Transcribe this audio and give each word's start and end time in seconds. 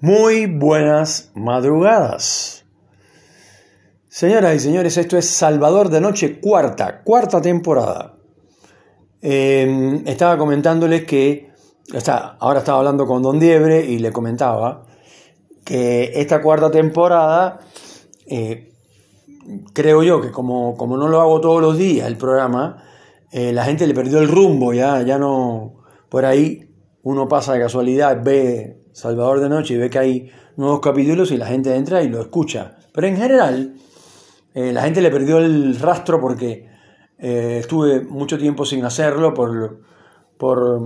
Muy 0.00 0.46
buenas 0.46 1.32
madrugadas. 1.34 2.64
Señoras 4.08 4.54
y 4.54 4.60
señores, 4.60 4.96
esto 4.96 5.18
es 5.18 5.28
Salvador 5.28 5.88
de 5.88 6.00
Noche, 6.00 6.38
cuarta, 6.38 7.02
cuarta 7.02 7.42
temporada. 7.42 8.14
Em, 9.20 10.06
estaba 10.06 10.38
comentándoles 10.38 11.04
que, 11.04 11.50
ahora 12.38 12.60
estaba 12.60 12.78
hablando 12.78 13.06
con 13.06 13.22
Don 13.22 13.40
Diebre 13.40 13.84
y 13.84 13.98
le 13.98 14.12
comentaba 14.12 14.86
que 15.64 16.12
esta 16.14 16.40
cuarta 16.42 16.70
temporada, 16.70 17.58
eh, 18.24 18.72
creo 19.72 20.04
yo 20.04 20.20
que 20.20 20.30
como, 20.30 20.76
como, 20.76 20.96
no 20.96 21.08
lo 21.08 21.20
hago 21.20 21.40
todos 21.40 21.60
los 21.60 21.76
días 21.76 22.06
el 22.06 22.16
programa, 22.16 22.84
eh, 23.32 23.52
la 23.52 23.64
gente 23.64 23.84
le 23.84 23.94
perdió 23.94 24.20
el 24.20 24.28
rumbo, 24.28 24.72
ya, 24.72 25.02
ya 25.02 25.18
no, 25.18 25.82
por 26.08 26.24
ahí 26.24 26.70
uno 27.02 27.26
pasa 27.26 27.54
de 27.54 27.58
casualidad, 27.58 28.22
ve 28.22 28.77
Salvador 28.98 29.38
de 29.38 29.48
Noche 29.48 29.74
y 29.74 29.76
ve 29.76 29.88
que 29.88 29.98
hay 29.98 30.30
nuevos 30.56 30.80
capítulos 30.80 31.30
y 31.30 31.36
la 31.36 31.46
gente 31.46 31.74
entra 31.74 32.02
y 32.02 32.08
lo 32.08 32.20
escucha. 32.20 32.76
Pero 32.92 33.06
en 33.06 33.16
general, 33.16 33.74
eh, 34.54 34.72
la 34.72 34.82
gente 34.82 35.00
le 35.00 35.10
perdió 35.10 35.38
el 35.38 35.78
rastro 35.78 36.20
porque 36.20 36.68
eh, 37.16 37.58
estuve 37.60 38.00
mucho 38.00 38.36
tiempo 38.38 38.64
sin 38.64 38.84
hacerlo 38.84 39.32
por, 39.32 39.82
por, 40.36 40.80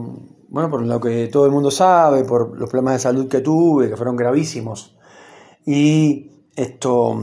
bueno, 0.48 0.69
por 0.69 0.83
lo 0.83 1.00
que 1.00 1.28
todo 1.28 1.46
el 1.46 1.52
mundo 1.52 1.70
sabe, 1.70 2.24
por 2.24 2.59
los 2.59 2.69
problemas 2.69 2.95
de 2.95 2.98
salud 2.98 3.28
que 3.28 3.41
tuve, 3.41 3.88
que 3.88 3.96
fueron 3.96 4.14
gravísimos. 4.14 4.94
Y 5.64 6.30
esto 6.55 7.16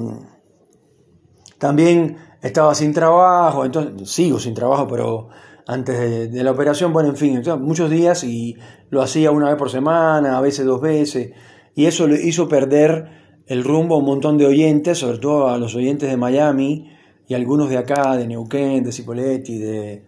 también 1.59 2.17
estaba 2.41 2.73
sin 2.73 2.93
trabajo, 2.93 3.63
entonces 3.63 4.09
sigo 4.09 4.39
sin 4.39 4.55
trabajo, 4.55 4.87
pero 4.87 5.29
antes 5.69 6.31
de, 6.31 6.43
la 6.43 6.49
operación, 6.49 6.91
bueno, 6.91 7.09
en 7.09 7.15
fin, 7.15 7.43
muchos 7.59 7.91
días 7.91 8.23
y 8.23 8.57
lo 8.89 9.03
hacía 9.03 9.29
una 9.29 9.49
vez 9.49 9.55
por 9.55 9.69
semana, 9.69 10.35
a 10.35 10.41
veces 10.41 10.65
dos 10.65 10.81
veces, 10.81 11.31
y 11.75 11.85
eso 11.85 12.07
le 12.07 12.19
hizo 12.25 12.49
perder 12.49 13.43
el 13.45 13.63
rumbo 13.63 13.93
a 13.93 13.97
un 13.99 14.05
montón 14.05 14.39
de 14.39 14.47
oyentes, 14.47 14.97
sobre 14.97 15.19
todo 15.19 15.47
a 15.47 15.59
los 15.59 15.75
oyentes 15.75 16.09
de 16.09 16.17
Miami 16.17 16.89
y 17.27 17.35
algunos 17.35 17.69
de 17.69 17.77
acá, 17.77 18.17
de 18.17 18.25
Neuquén, 18.25 18.83
de 18.83 18.91
Cipoletti, 18.91 19.59
de, 19.59 20.05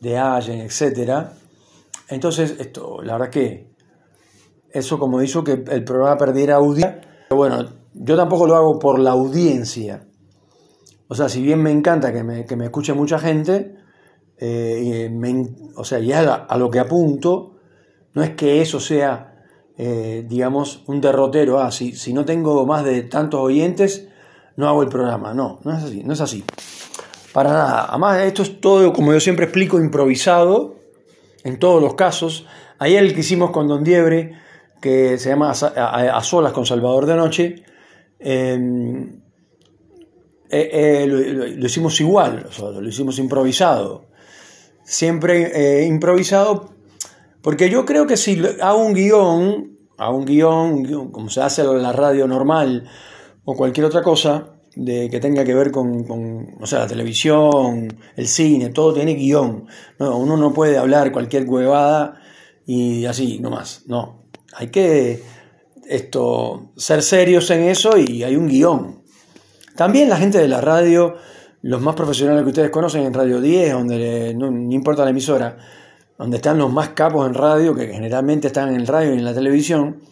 de 0.00 0.16
Allen, 0.16 0.60
etc. 0.60 1.26
Entonces, 2.08 2.56
esto, 2.58 3.02
la 3.02 3.18
verdad 3.18 3.28
que 3.28 3.74
eso 4.72 4.98
como 4.98 5.20
hizo 5.20 5.44
que 5.44 5.64
el 5.70 5.84
programa 5.84 6.16
perdiera 6.16 6.54
audiencia, 6.54 7.02
bueno, 7.28 7.62
yo 7.92 8.16
tampoco 8.16 8.46
lo 8.46 8.56
hago 8.56 8.78
por 8.78 8.98
la 8.98 9.10
audiencia. 9.10 10.06
O 11.08 11.14
sea, 11.14 11.28
si 11.28 11.42
bien 11.42 11.62
me 11.62 11.72
encanta 11.72 12.10
que 12.10 12.24
me, 12.24 12.46
que 12.46 12.56
me 12.56 12.64
escuche 12.64 12.94
mucha 12.94 13.18
gente, 13.18 13.83
eh, 14.46 15.46
o 15.76 15.84
sea, 15.84 15.98
ya 16.00 16.34
a, 16.34 16.58
lo 16.58 16.70
que 16.70 16.78
apunto, 16.78 17.54
no 18.12 18.22
es 18.22 18.30
que 18.30 18.60
eso 18.60 18.78
sea, 18.78 19.42
eh, 19.78 20.24
digamos, 20.28 20.82
un 20.86 21.00
derrotero, 21.00 21.60
ah, 21.60 21.70
si, 21.70 21.92
si, 21.92 22.12
no 22.12 22.26
tengo 22.26 22.66
más 22.66 22.84
de 22.84 23.02
tantos 23.04 23.40
oyentes, 23.40 24.06
no 24.56 24.68
hago 24.68 24.82
el 24.82 24.90
programa, 24.90 25.32
no, 25.32 25.60
no 25.64 25.76
es 25.76 25.84
así, 25.84 26.02
no 26.04 26.12
es 26.12 26.20
así. 26.20 26.44
Para 27.32 27.52
nada, 27.52 27.86
además 27.88 28.20
esto 28.20 28.42
es 28.42 28.60
todo, 28.60 28.92
como 28.92 29.14
yo 29.14 29.20
siempre 29.20 29.46
explico, 29.46 29.80
improvisado, 29.80 30.76
en 31.42 31.58
todos 31.58 31.80
los 31.80 31.94
casos. 31.94 32.46
Ayer 32.78 33.02
el 33.02 33.14
que 33.14 33.20
hicimos 33.20 33.50
con 33.50 33.66
Don 33.66 33.82
Diebre, 33.82 34.38
que 34.80 35.16
se 35.16 35.30
llama 35.30 35.52
A, 35.52 36.22
Solas 36.22 36.52
con 36.52 36.66
Salvador 36.66 37.06
de 37.06 37.14
Noche, 37.14 37.64
em, 38.18 39.22
eh, 40.50 41.06
lo, 41.08 41.66
hicimos 41.66 41.98
igual, 42.00 42.46
lo 42.60 42.86
hicimos 42.86 43.18
improvisado 43.18 44.13
siempre 44.84 45.80
eh, 45.80 45.86
improvisado, 45.86 46.70
porque 47.42 47.68
yo 47.70 47.84
creo 47.84 48.06
que 48.06 48.16
si 48.16 48.40
hago 48.60 48.84
un 48.84 48.94
guion, 48.94 49.78
hago 49.98 50.16
un 50.16 50.24
guion, 50.24 51.10
como 51.10 51.28
se 51.28 51.42
hace 51.42 51.62
en 51.62 51.82
la 51.82 51.92
radio 51.92 52.26
normal 52.26 52.88
o 53.44 53.54
cualquier 53.54 53.86
otra 53.86 54.02
cosa 54.02 54.50
de 54.76 55.08
que 55.08 55.20
tenga 55.20 55.44
que 55.44 55.54
ver 55.54 55.70
con, 55.70 56.56
o 56.60 56.66
sea, 56.66 56.80
la 56.80 56.86
televisión, 56.86 57.96
el 58.16 58.26
cine, 58.26 58.70
todo 58.70 58.92
tiene 58.92 59.14
guion. 59.14 59.66
No, 59.98 60.16
uno 60.18 60.36
no 60.36 60.52
puede 60.52 60.78
hablar 60.78 61.12
cualquier 61.12 61.48
huevada 61.48 62.20
y 62.66 63.04
así, 63.06 63.38
nomás. 63.38 63.82
No, 63.86 64.24
hay 64.54 64.68
que 64.68 65.22
esto, 65.86 66.72
ser 66.76 67.02
serios 67.02 67.50
en 67.50 67.64
eso 67.64 67.96
y 67.98 68.22
hay 68.24 68.36
un 68.36 68.48
guion. 68.48 69.02
También 69.76 70.08
la 70.08 70.16
gente 70.16 70.38
de 70.38 70.48
la 70.48 70.60
radio 70.60 71.16
los 71.64 71.80
más 71.80 71.94
profesionales 71.94 72.42
que 72.42 72.50
ustedes 72.50 72.70
conocen 72.70 73.04
en 73.04 73.14
Radio 73.14 73.40
10, 73.40 73.72
donde 73.72 74.34
no, 74.34 74.48
importa 74.48 75.02
la 75.02 75.10
emisora, 75.10 75.56
donde 76.18 76.36
están 76.36 76.58
los 76.58 76.70
más 76.70 76.90
capos 76.90 77.26
en 77.26 77.32
radio, 77.32 77.74
que 77.74 77.86
generalmente 77.86 78.48
están 78.48 78.68
en 78.68 78.74
el 78.74 78.86
radio 78.86 79.14
y 79.14 79.18
en 79.18 79.24
la 79.24 79.32
televisión, 79.32 80.02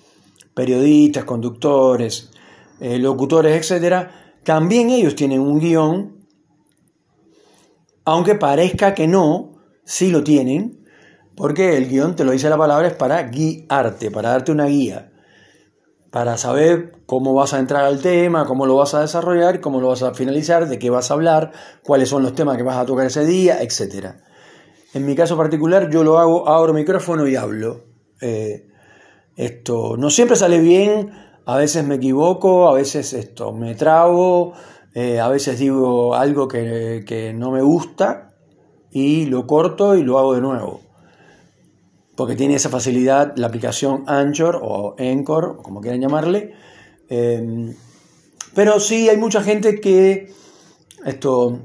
periodistas, 0.54 1.24
conductores, 1.24 2.30
eh, 2.80 2.98
locutores, 2.98 3.70
etc., 3.70 4.08
también 4.42 4.88
ellos 4.88 5.14
tienen 5.14 5.40
un 5.40 5.60
guion, 5.60 6.26
aunque 8.06 8.34
parezca 8.34 8.94
que 8.94 9.06
no, 9.06 9.60
sí 9.84 10.10
lo 10.10 10.24
tienen, 10.24 10.86
porque 11.36 11.76
el 11.76 11.86
guion, 11.86 12.16
te 12.16 12.24
lo 12.24 12.32
dice 12.32 12.48
la 12.48 12.56
palabra, 12.56 12.88
es 12.88 12.94
para 12.94 13.24
guiarte, 13.24 14.10
para 14.10 14.30
darte 14.30 14.52
una 14.52 14.64
guía 14.64 15.11
para 16.12 16.36
saber 16.36 16.92
cómo 17.06 17.32
vas 17.32 17.54
a 17.54 17.58
entrar 17.58 17.86
al 17.86 18.02
tema, 18.02 18.44
cómo 18.44 18.66
lo 18.66 18.76
vas 18.76 18.92
a 18.92 19.00
desarrollar, 19.00 19.62
cómo 19.62 19.80
lo 19.80 19.88
vas 19.88 20.02
a 20.02 20.12
finalizar, 20.12 20.68
de 20.68 20.78
qué 20.78 20.90
vas 20.90 21.10
a 21.10 21.14
hablar, 21.14 21.52
cuáles 21.82 22.10
son 22.10 22.22
los 22.22 22.34
temas 22.34 22.58
que 22.58 22.62
vas 22.62 22.76
a 22.76 22.84
tocar 22.84 23.06
ese 23.06 23.24
día, 23.24 23.62
etc. 23.62 24.08
En 24.92 25.06
mi 25.06 25.14
caso 25.14 25.38
particular 25.38 25.88
yo 25.88 26.04
lo 26.04 26.18
hago, 26.18 26.50
abro 26.50 26.74
micrófono 26.74 27.26
y 27.26 27.34
hablo. 27.34 27.86
Eh, 28.20 28.68
esto 29.36 29.96
no 29.96 30.10
siempre 30.10 30.36
sale 30.36 30.60
bien, 30.60 31.12
a 31.46 31.56
veces 31.56 31.82
me 31.82 31.94
equivoco, 31.94 32.68
a 32.68 32.74
veces 32.74 33.14
esto 33.14 33.54
me 33.54 33.74
trago, 33.74 34.52
eh, 34.94 35.18
a 35.18 35.28
veces 35.28 35.58
digo 35.58 36.14
algo 36.14 36.46
que, 36.46 37.04
que 37.06 37.32
no 37.32 37.50
me 37.50 37.62
gusta 37.62 38.34
y 38.90 39.24
lo 39.24 39.46
corto 39.46 39.96
y 39.96 40.02
lo 40.02 40.18
hago 40.18 40.34
de 40.34 40.42
nuevo 40.42 40.91
porque 42.22 42.36
tiene 42.36 42.54
esa 42.54 42.68
facilidad 42.68 43.32
la 43.34 43.48
aplicación 43.48 44.04
Anchor 44.06 44.60
o 44.62 44.94
Encore, 44.96 45.56
como 45.60 45.80
quieran 45.80 46.00
llamarle. 46.00 46.54
Em, 47.08 47.74
pero 48.54 48.78
sí 48.78 49.08
hay 49.08 49.16
mucha 49.16 49.42
gente 49.42 49.80
que 49.80 50.32
esto, 51.04 51.58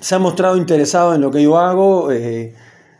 se 0.00 0.16
ha 0.16 0.18
mostrado 0.18 0.56
interesado 0.56 1.14
en 1.14 1.20
lo 1.20 1.30
que 1.30 1.44
yo 1.44 1.58
hago, 1.58 2.10
eh, 2.10 2.56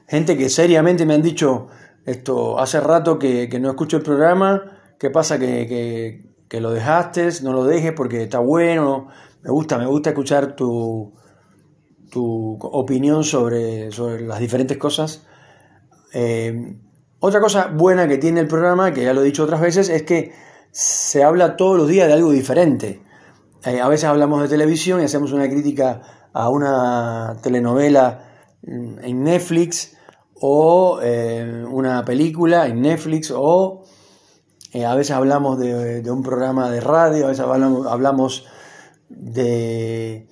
gente 0.07 0.39
que 0.39 0.49
seriamente 0.49 1.05
me 1.05 1.15
han 1.15 1.23
dicho, 1.23 1.67
esto, 2.07 2.61
hace 2.61 2.79
rato 2.79 3.19
que, 3.19 3.49
no 3.61 3.69
escucho 3.69 3.97
el 3.97 4.05
programa, 4.05 4.95
¿qué 5.01 5.11
pasa 5.11 5.41
que, 5.41 6.29
lo 6.49 6.71
dejaste? 6.71 7.29
No 7.43 7.53
lo 7.53 7.65
dejes 7.65 7.91
porque 7.91 8.23
está 8.23 8.39
bueno, 8.39 9.09
me 9.43 9.51
gusta, 9.51 9.79
me 9.79 9.87
gusta 9.87 10.11
escuchar 10.11 10.55
tu, 10.55 11.13
tu 12.09 12.57
opinión 12.63 13.25
sobre, 13.25 13.91
sobre 13.91 14.25
las 14.25 14.39
diferentes 14.39 14.79
cosas. 14.79 15.27
Eh, 16.13 16.77
otra 17.21 17.41
cosa 17.41 17.69
buena 17.69 18.09
que 18.09 18.19
tiene 18.19 18.41
el 18.41 18.49
programa, 18.49 18.93
que 18.93 19.05
ya 19.05 19.13
lo 19.13 19.23
he 19.23 19.25
dicho 19.25 19.45
otras 19.45 19.61
veces, 19.61 19.89
es 19.89 20.03
que 20.03 20.33
se 20.71 21.23
habla 21.23 21.57
todos 21.57 21.77
los 21.77 21.89
días 21.89 22.09
de 22.09 22.15
algo 22.15 22.33
diferente. 22.33 23.03
Eh, 23.65 23.81
a 23.81 23.89
veces 23.89 24.05
hablamos 24.05 24.43
de 24.43 24.49
televisión 24.49 25.01
y 25.01 25.05
hacemos 25.05 25.33
una 25.33 25.49
crítica 25.49 26.03
a 26.33 26.49
una 26.49 27.37
telenovela 27.43 28.25
mm, 28.63 28.99
en 29.05 29.23
Netflix 29.23 29.97
o 30.35 30.99
eh, 31.03 31.65
una 31.71 32.05
película 32.05 32.67
en 32.67 32.81
Netflix 32.81 33.33
o 33.35 33.85
a 34.87 34.95
veces 34.95 35.15
hablamos 35.15 35.59
de, 35.59 36.11
un 36.11 36.23
programa 36.23 36.71
de 36.71 36.81
radio, 36.81 37.27
a 37.27 37.29
veces 37.29 37.45
hablamos, 37.45 38.47
de, 39.11 40.27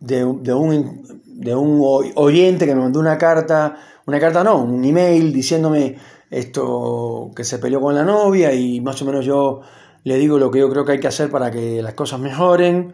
de, 0.00 0.24
un, 0.24 1.06
de 1.24 1.54
un 1.54 2.10
oyente 2.16 2.66
que 2.66 2.74
me 2.74 2.80
mandó 2.82 2.98
una 2.98 3.16
carta 3.16 3.76
una 4.06 4.20
carta 4.20 4.44
no, 4.44 4.62
un 4.62 4.84
email 4.84 5.32
diciéndome 5.32 5.96
esto 6.30 7.30
que 7.34 7.44
se 7.44 7.58
peleó 7.58 7.80
con 7.80 7.94
la 7.94 8.04
novia 8.04 8.52
y 8.52 8.80
más 8.80 9.00
o 9.02 9.04
menos 9.04 9.24
yo 9.24 9.60
le 10.04 10.18
digo 10.18 10.38
lo 10.38 10.50
que 10.50 10.58
yo 10.58 10.68
creo 10.68 10.84
que 10.84 10.92
hay 10.92 11.00
que 11.00 11.08
hacer 11.08 11.30
para 11.30 11.50
que 11.50 11.82
las 11.82 11.94
cosas 11.94 12.20
mejoren. 12.20 12.92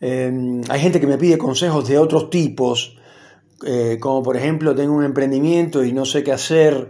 Em, 0.00 0.62
hay 0.68 0.80
gente 0.80 1.00
que 1.00 1.06
me 1.06 1.18
pide 1.18 1.36
consejos 1.36 1.86
de 1.86 1.98
otros 1.98 2.30
tipos, 2.30 2.96
eh, 3.66 3.98
como 4.00 4.22
por 4.22 4.36
ejemplo 4.36 4.74
tengo 4.74 4.94
un 4.94 5.04
emprendimiento 5.04 5.84
y 5.84 5.92
no 5.92 6.06
sé 6.06 6.24
qué 6.24 6.32
hacer, 6.32 6.88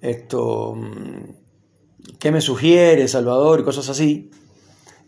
esto, 0.00 0.74
mm, 0.76 2.18
¿qué 2.20 2.30
me 2.30 2.40
sugiere 2.40 3.08
Salvador? 3.08 3.60
y 3.60 3.64
cosas 3.64 3.88
así, 3.88 4.30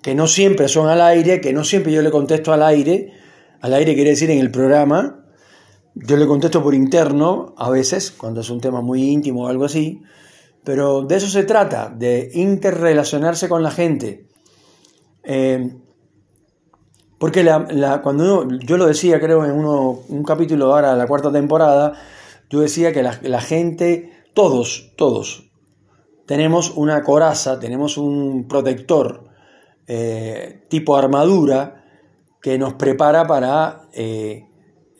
que 0.03 0.15
no 0.15 0.27
siempre 0.27 0.67
son 0.69 0.89
al 0.89 1.01
aire, 1.01 1.41
que 1.41 1.53
no 1.53 1.63
siempre 1.63 1.93
yo 1.93 2.03
le 2.03 2.11
contesto 2.11 2.53
al 2.53 2.63
aire, 2.63 3.13
al 3.61 3.75
aire 3.75 3.95
quiere 3.95 4.11
decir 4.11 4.31
en 4.31 4.39
el 4.39 4.51
programa, 4.51 5.26
yo 5.97 6.17
le 6.17 6.27
contesto 6.27 6.63
por 6.63 6.75
interno 6.75 7.55
a 7.57 7.71
veces, 7.71 8.11
cuando 8.11 8.43
es 8.43 8.51
un 8.51 8.61
tema 8.61 8.83
muy 8.83 9.03
íntimo 9.03 9.45
o 9.45 9.49
algo 9.49 9.65
así, 9.65 10.03
pero 10.63 11.03
de 11.03 11.17
eso 11.17 11.29
se 11.29 11.45
trata, 11.45 11.89
de 11.89 12.31
interrelacionarse 12.35 13.49
con 13.49 13.63
la 13.63 13.71
gente. 13.71 14.27
Eh, 15.23 15.75
porque 17.19 17.43
la, 17.43 18.03
cuando 18.03 18.47
yo 18.61 18.77
lo 18.77 18.87
decía, 18.87 19.19
creo, 19.21 19.45
en 19.45 19.53
uno, 19.53 20.01
un 20.09 20.23
capítulo 20.23 20.75
ahora, 20.75 20.95
la 20.97 21.07
cuarta 21.07 21.33
temporada, 21.33 21.95
yo 22.51 22.61
decía 22.61 22.93
que 22.93 23.03
la, 23.03 23.41
gente, 23.41 24.25
todos, 24.35 24.93
todos, 24.97 25.51
tenemos 26.27 26.73
una 26.77 27.03
coraza, 27.03 27.59
tenemos 27.59 27.97
un 27.97 28.47
protector 28.47 29.25
eh, 29.87 30.67
tipo 30.69 30.97
armadura 30.97 31.85
que 32.43 32.59
nos 32.59 32.75
prepara 32.75 33.27
para, 33.27 33.89
eh, 33.95 34.47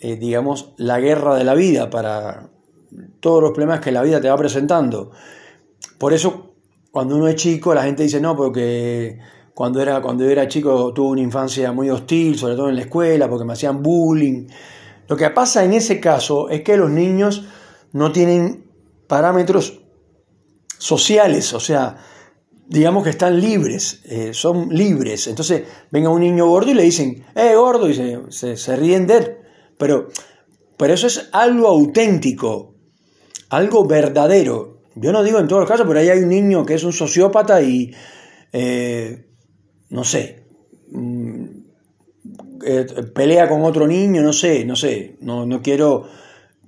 eh, 0.01 0.17
digamos, 0.17 0.75
la 0.77 1.01
guerra 1.01 1.37
de 1.37 1.45
la 1.45 1.55
vida, 1.55 1.91
para 1.91 2.51
todos 3.21 3.43
los 3.43 3.53
problemas 3.53 3.81
que 3.81 3.93
la 3.93 4.03
vida 4.03 4.21
te 4.21 4.29
va 4.29 4.37
presentando. 4.37 5.11
Por 5.99 6.13
eso, 6.13 6.55
cuando 6.91 7.17
uno 7.17 7.29
es 7.29 7.37
chico, 7.37 7.75
la 7.75 7.83
gente 7.83 8.03
dice, 8.03 8.21
no, 8.21 8.37
porque 8.37 9.19
cuando 9.55 9.81
era, 9.81 10.03
cuando 10.03 10.29
era 10.29 10.49
chico 10.49 10.93
tuve 10.93 11.13
una 11.13 11.23
infancia 11.23 11.73
muy 11.73 11.89
hostil, 11.89 12.39
sobre 12.39 12.57
todo 12.57 12.69
en 12.69 12.77
la 12.77 12.83
escuela, 12.83 13.29
porque 13.29 13.45
me 13.45 13.55
hacían 13.55 13.83
bullying. 13.83 14.47
Lo 15.09 15.17
que 15.17 15.31
pasa 15.31 15.65
en 15.65 15.73
ese 15.73 16.01
caso 16.01 16.49
es 16.51 16.63
que 16.63 16.77
los 16.77 16.91
niños 16.91 17.47
no 17.93 18.13
tienen 18.13 18.67
parámetros 19.07 19.81
sociales, 20.79 21.55
o 21.55 21.61
sea, 21.61 21.97
digamos 22.69 23.05
que 23.05 23.11
están 23.11 23.41
libres, 23.41 24.03
eh, 24.05 24.35
son 24.35 24.69
libres. 24.71 25.27
Entonces 25.27 25.63
venga 25.91 26.11
un 26.11 26.21
niño 26.21 26.47
gordo 26.47 26.71
y 26.71 26.75
le 26.75 26.83
dicen, 26.83 27.25
eh, 27.35 27.55
gordo, 27.55 27.89
y 27.89 27.95
se, 27.95 28.57
se, 28.57 28.77
ríen 28.77 29.07
de 29.07 29.17
él. 29.17 29.37
Pero, 29.79 30.09
pero 30.77 30.95
eso 30.95 31.07
es 31.07 31.29
algo 31.33 31.69
auténtico, 31.69 32.75
algo 33.51 33.87
verdadero. 33.87 34.81
Yo 34.95 35.13
no 35.13 35.23
digo 35.23 35.39
en 35.39 35.49
todos 35.49 35.61
los 35.61 35.69
casos, 35.69 35.87
pero 35.87 36.01
ahí 36.01 36.09
hay 36.09 36.21
un 36.21 36.29
niño 36.29 36.65
que 36.65 36.75
es 36.75 36.85
un 36.85 36.93
sociópata 36.93 37.61
y, 37.63 37.93
eh, 38.53 39.27
no 39.91 40.05
sé, 40.05 40.45
mm, 40.91 41.45
eh, 42.65 42.87
pelea 43.15 43.49
con 43.49 43.63
otro 43.63 43.87
niño, 43.87 44.23
no 44.23 44.33
sé, 44.33 44.65
no 44.65 44.77
sé, 44.77 45.17
no, 45.21 45.45
no 45.45 45.61
quiero 45.61 46.09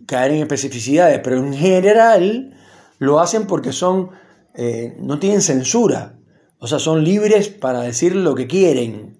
caer 0.07 0.33
en 0.33 0.43
especificidades, 0.43 1.21
pero 1.23 1.39
en 1.39 1.55
general 1.55 2.55
lo 2.99 3.21
hacen 3.21 3.47
porque 3.47 3.73
son, 3.73 4.11
eh, 4.55 4.97
no 5.01 5.19
tienen 5.19 5.41
censura, 5.41 6.19
o 6.59 6.67
sea, 6.67 6.79
son 6.79 7.05
libres 7.05 7.49
para 7.49 7.81
decir 7.83 8.15
lo 8.17 8.35
que 8.35 8.47
quieren. 8.47 9.17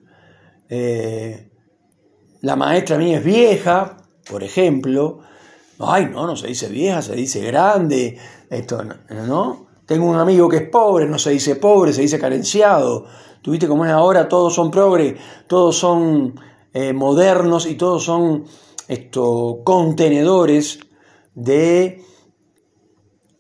La 2.41 2.57
maestra 2.57 2.99
mía 2.99 3.19
es 3.19 3.25
vieja, 3.25 3.97
por 4.29 4.43
ejemplo. 4.43 5.21
Ay, 5.79 6.07
no, 6.07 6.27
no 6.27 6.37
se 6.37 6.49
dice 6.49 6.69
vieja, 6.69 7.03
se 7.03 7.15
dice 7.15 7.41
grande. 7.41 8.19
Esto, 8.51 8.83
¿no? 8.85 9.67
Tengo 9.87 10.07
un 10.07 10.17
amigo 10.17 10.49
que 10.49 10.57
es 10.59 10.69
pobre, 10.69 11.07
no 11.07 11.19
se 11.19 11.31
dice 11.31 11.57
pobre, 11.57 11.93
se 11.93 12.03
dice 12.03 12.19
carenciado. 12.19 13.07
Tuviste 13.43 13.69
como 13.69 13.85
es 13.85 13.93
ahora, 13.93 14.29
todos 14.29 14.55
son 14.55 14.71
progres, 14.71 15.19
todos 15.47 15.77
son 15.77 16.39
eh, 16.73 16.93
modernos 16.93 17.67
y 17.67 17.77
todos 17.77 18.05
son 18.05 18.45
esto, 18.89 19.61
contenedores 19.65 20.81
de 21.35 22.03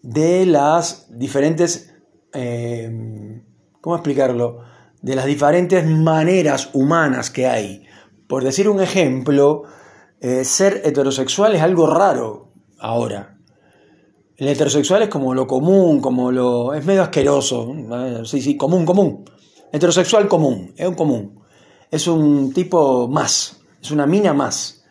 de 0.03 0.47
las 0.47 1.07
diferentes, 1.11 1.95
eh, 2.33 3.43
¿cómo 3.81 3.97
explicarlo? 3.97 4.61
De 5.03 5.15
las 5.15 5.27
diferentes 5.27 5.87
maneras 5.87 6.71
humanas 6.73 7.31
que 7.31 7.47
hay. 7.47 7.87
Por 8.29 8.45
decir 8.45 8.69
un 8.69 8.81
ejemplo, 8.81 9.63
eh, 10.21 10.45
ser 10.45 10.83
heterosexual 10.85 11.55
es 11.55 11.63
algo 11.63 11.87
raro 11.87 12.53
ahora. 12.79 13.39
El 14.37 14.49
heterosexual 14.49 15.03
es 15.03 15.09
como 15.09 15.35
lo 15.35 15.47
común, 15.47 16.01
como 16.01 16.31
lo... 16.31 16.75
es 16.75 16.85
medio 16.85 17.03
asqueroso. 17.03 17.73
Sí, 18.25 18.41
sí, 18.41 18.57
común, 18.57 18.85
común. 18.85 19.25
Heterosexual 19.73 20.29
común, 20.29 20.73
es 20.77 20.87
un 20.87 20.95
común. 20.95 21.43
Es 21.91 22.07
un 22.07 22.53
tipo 22.53 23.09
más, 23.09 23.61
es 23.83 23.91
una 23.91 24.07
mina 24.07 24.35
más. 24.35 24.85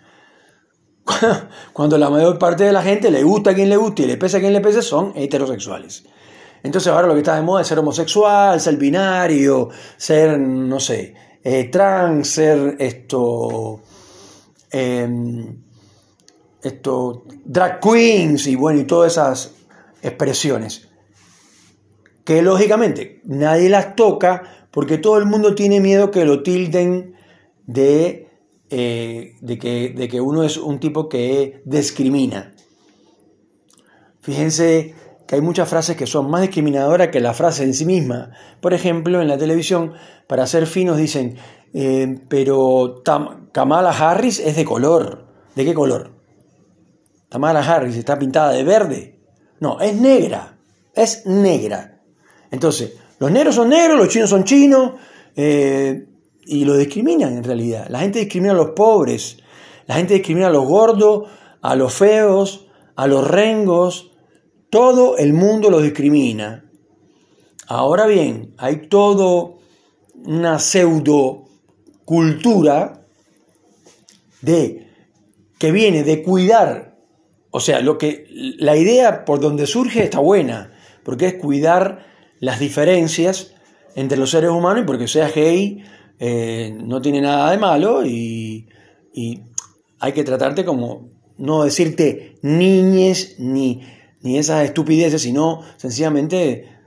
cuando 1.74 1.98
la 1.98 2.10
mayor 2.10 2.38
parte 2.38 2.63
de 2.66 2.74
la 2.74 2.81
gente 2.81 3.12
le 3.12 3.24
gusta 3.24 3.51
a 3.51 3.54
quien 3.54 3.69
le 3.69 3.78
guste 3.78 4.04
y 4.04 4.07
le 4.07 4.18
pese 4.18 4.38
a 4.38 4.40
quien 4.40 4.51
le 4.51 4.62
pese, 4.62 4.81
son 4.81 5.13
heterosexuales. 5.16 6.04
Entonces 6.63 6.92
ahora 6.92 7.07
lo 7.07 7.13
que 7.13 7.19
está 7.19 7.36
de 7.36 7.44
moda 7.44 7.62
es 7.62 7.68
ser 7.68 7.80
homosexual, 7.80 8.60
ser 8.60 8.78
binario, 8.78 9.69
ser, 9.95 10.40
no 10.40 10.80
sé, 10.80 11.13
eh, 11.44 11.66
trans, 11.66 12.28
ser 12.28 12.75
esto, 12.80 13.81
em, 14.72 15.57
esto, 16.62 17.25
drag 17.45 17.80
queens 17.80 18.48
y 18.48 18.56
bueno, 18.56 18.80
y 18.80 18.84
todas 18.86 19.13
esas 19.13 19.56
expresiones. 20.01 20.89
Que 22.24 22.42
lógicamente 22.42 23.22
nadie 23.24 23.69
las 23.69 23.95
toca 23.95 24.68
porque 24.72 24.98
todo 24.98 25.18
el 25.18 25.25
mundo 25.25 25.56
tiene 25.56 25.80
miedo 25.80 26.12
que 26.12 26.25
lo 26.25 26.44
tilden 26.44 27.16
de 27.66 28.28
eh, 28.69 29.36
de, 29.40 29.57
que, 29.57 29.94
de 29.95 30.10
que 30.10 30.19
uno 30.19 30.44
es 30.44 30.57
un 30.57 30.81
tipo 30.81 31.07
que 31.07 31.62
discrimina. 31.63 32.54
Fíjense 34.19 34.94
que 35.28 35.36
hay 35.36 35.42
muchas 35.42 35.70
frases 35.70 35.98
que 35.98 36.08
son 36.08 36.30
más 36.30 36.42
discriminadoras 36.42 37.10
que 37.10 37.20
la 37.20 37.34
frase 37.34 37.64
en 37.64 37.74
sí 37.74 37.86
misma. 37.86 38.32
Por 38.62 38.74
ejemplo, 38.74 39.22
en 39.22 39.28
la 39.28 39.38
televisión, 39.38 39.94
para 40.26 40.48
ser 40.48 40.66
finos, 40.68 40.98
dicen, 40.98 41.36
eh, 41.74 42.20
pero 42.30 43.04
Kamala 43.52 43.92
Harris 43.92 44.40
es 44.40 44.56
de 44.56 44.66
color. 44.66 45.28
¿De 45.56 45.66
qué 45.66 45.74
color? 45.74 46.12
Kamala 47.30 47.60
Harris 47.60 47.98
está 47.98 48.18
pintada 48.18 48.52
de 48.54 48.64
verde. 48.64 49.20
No, 49.60 49.80
es 49.82 49.96
negra. 49.96 50.58
Es 50.94 51.26
negra. 51.26 52.02
Entonces, 52.50 52.94
los 53.20 53.30
negros 53.30 53.56
son 53.56 53.70
negros, 53.70 53.98
los 53.98 54.08
chinos 54.08 54.30
son 54.30 54.46
chinos. 54.46 54.94
Eh, 55.36 56.08
y 56.48 56.64
lo 56.64 56.78
discriminan 56.78 57.38
en 57.38 57.44
realidad. 57.44 57.88
La 57.90 58.00
gente 58.00 58.20
discrimina 58.20 58.54
a 58.54 58.56
los 58.56 58.70
pobres, 58.70 59.38
la 59.86 59.96
gente 59.96 60.14
discrimina 60.16 60.48
a 60.48 60.52
los 60.52 60.66
gordos, 60.66 61.30
a 61.62 61.76
los 61.76 61.94
feos, 61.94 62.68
a 62.96 63.06
los 63.06 63.28
rengos, 63.28 64.06
todo 64.69 65.18
el 65.18 65.34
mundo 65.34 65.69
los 65.69 65.84
discrimina. 65.84 66.66
Ahora 67.68 68.06
bien, 68.06 68.54
hay 68.58 68.88
todo 68.88 69.60
una 70.25 70.60
pseudo 70.60 71.46
cultura 72.06 73.06
de 74.42 74.88
que 75.58 75.72
viene 75.72 76.04
de 76.04 76.24
cuidar, 76.24 76.96
o 77.52 77.60
sea, 77.60 77.81
lo 77.81 77.98
que 77.98 78.25
la 78.30 78.78
idea 78.78 79.25
por 79.25 79.40
donde 79.40 79.68
surge 79.68 80.04
está 80.04 80.19
buena, 80.19 80.74
porque 81.04 81.28
es 81.28 81.34
cuidar 81.36 82.06
las 82.40 82.60
diferencias 82.60 83.54
entre 83.96 84.18
los 84.18 84.30
seres 84.30 84.52
humanos 84.52 84.84
y 84.84 84.86
porque 84.86 85.08
sea 85.08 85.30
gay 85.30 85.84
eh, 86.19 86.75
no 86.80 87.02
tiene 87.02 87.22
nada 87.22 87.52
de 87.52 87.58
malo 87.58 88.06
y, 88.06 88.68
hay 90.00 90.12
que 90.14 90.24
tratarte 90.24 90.64
como, 90.64 91.10
no 91.40 91.64
decirte 91.64 92.38
niñes 92.44 93.36
ni, 93.40 93.81
ni 94.22 94.38
esas 94.38 94.66
estupideces, 94.66 95.22
sino 95.22 95.62
sencillamente 95.78 96.78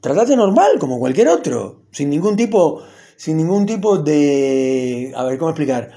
tratarte 0.00 0.36
normal 0.36 0.78
como 0.78 0.98
cualquier 0.98 1.28
otro, 1.28 1.82
sin 1.90 2.10
ningún 2.10 2.36
tipo, 2.36 2.82
sin 3.16 3.36
ningún 3.36 3.66
tipo 3.66 3.98
de, 3.98 5.12
a 5.16 5.24
ver 5.24 5.38
cómo 5.38 5.50
explicar, 5.50 5.90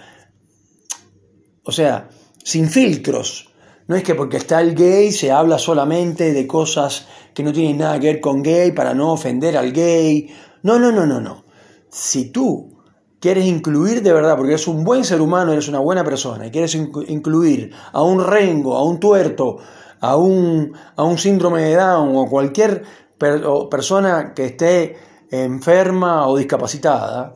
o 1.64 1.72
sea, 1.72 2.10
sin 2.44 2.70
filtros. 2.70 3.48
No 3.88 3.96
es 3.96 4.04
que 4.04 4.14
porque 4.14 4.38
está 4.38 4.62
el 4.62 4.76
gay 4.76 5.12
se 5.12 5.32
habla 5.32 5.58
solamente 5.58 6.32
de 6.32 6.46
cosas 6.46 7.08
que 7.34 7.42
no 7.42 7.52
tienen 7.52 7.80
nada 7.80 8.00
que 8.00 8.08
ver 8.08 8.22
con 8.22 8.44
gay 8.44 8.72
para 8.72 8.94
no 8.94 9.12
ofender 9.12 9.58
al 9.58 9.74
gay. 9.74 10.30
No, 10.62 10.78
no, 10.78 10.92
no, 10.92 11.08
no, 11.08 11.20
no 11.20 11.50
si 11.90 12.32
tú 12.32 12.78
quieres 13.20 13.46
incluir 13.46 14.02
de 14.02 14.14
verdad, 14.14 14.38
porque 14.38 14.54
eres 14.54 14.68
un 14.68 14.84
buen 14.84 15.04
ser 15.04 15.22
humano, 15.22 15.52
eres 15.52 15.68
una 15.68 15.80
buena 15.80 16.04
persona, 16.04 16.48
y 16.48 16.52
quieres 16.52 16.76
incluir 16.76 17.72
a 17.92 18.02
un 18.02 18.24
rengo, 18.24 18.78
a 18.78 18.84
un 18.84 19.00
tuerto, 19.00 19.58
a 20.02 20.16
un, 20.16 20.74
a 20.96 21.04
un 21.04 21.18
síndrome 21.18 21.64
de 21.64 21.76
Down 21.76 22.16
o 22.16 22.28
cualquier 22.28 22.84
persona 23.18 24.34
que 24.34 24.46
esté 24.46 24.98
enferma 25.30 26.28
o 26.28 26.38
discapacitada, 26.38 27.36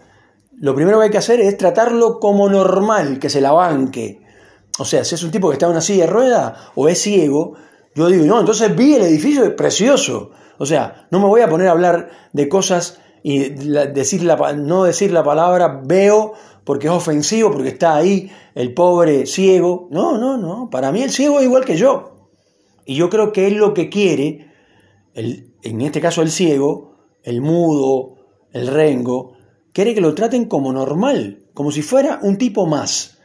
lo 0.60 0.74
primero 0.75 1.00
que 1.00 1.05
hay 1.05 1.12
que 1.12 1.17
hacer 1.17 1.41
es 1.41 1.58
tratarlo 1.58 2.20
como 2.20 2.50
normal, 2.50 3.20
que 3.20 3.29
se 3.29 3.41
la 3.41 3.51
banque. 3.51 4.22
O 4.79 4.86
sea, 4.86 5.03
si 5.03 5.15
es 5.15 5.24
un 5.24 5.32
tipo 5.32 5.50
que 5.50 5.53
está 5.53 5.65
en 5.65 5.74
una 5.74 5.82
silla 5.82 6.05
de 6.05 6.12
rueda 6.12 6.72
o 6.75 6.88
es 6.88 7.01
ciego, 7.01 7.55
yo 7.96 8.08
digo, 8.08 8.25
no, 8.25 8.39
entonces 8.39 8.75
vi 8.75 8.96
el 8.96 9.03
edificio, 9.03 9.43
es 9.43 9.51
precioso. 9.51 10.32
O 10.58 10.65
sea, 10.65 11.08
no 11.12 11.20
me 11.20 11.27
voy 11.27 11.41
a 11.41 11.50
poner 11.50 11.67
a 11.67 11.72
hablar 11.72 12.10
de 12.32 12.50
cosas 12.50 13.00
y 13.24 13.50
decir 13.50 14.24
la, 14.24 14.53
no 14.53 14.84
decir 14.84 15.12
la 15.12 15.24
palabra 15.24 15.82
veo 15.84 16.34
porque 16.63 16.88
es 16.88 16.93
ofensivo, 16.93 17.51
porque 17.51 17.70
está 17.70 17.96
ahí 17.96 18.32
el 18.55 18.74
pobre 18.74 19.25
ciego. 19.25 19.88
No, 19.91 20.17
no, 20.17 20.38
no. 20.38 20.70
Para 20.70 20.91
mí 20.91 21.01
el 21.01 21.12
ciego 21.12 21.39
es 21.39 21.46
igual 21.46 21.65
que 21.65 21.77
yo. 21.77 22.12
Y 22.85 22.95
yo 22.95 23.09
creo 23.09 23.31
que 23.31 23.47
es 23.47 23.53
lo 23.53 23.73
que 23.73 23.89
quiere, 23.89 24.51
el, 25.13 25.53
en 25.61 25.81
este 25.81 26.01
caso 26.01 26.21
el 26.21 26.31
ciego, 26.31 26.95
el 27.23 27.41
mudo, 27.41 28.15
el 28.51 28.67
rengo, 28.67 29.37
quiere 29.71 29.93
que 29.93 30.01
lo 30.01 30.13
traten 30.13 30.45
como 30.45 30.73
normal, 30.73 31.45
como 31.53 31.71
si 31.71 31.81
fuera 31.81 32.19
un 32.21 32.37
tipo 32.37 32.65
más. 32.65 33.19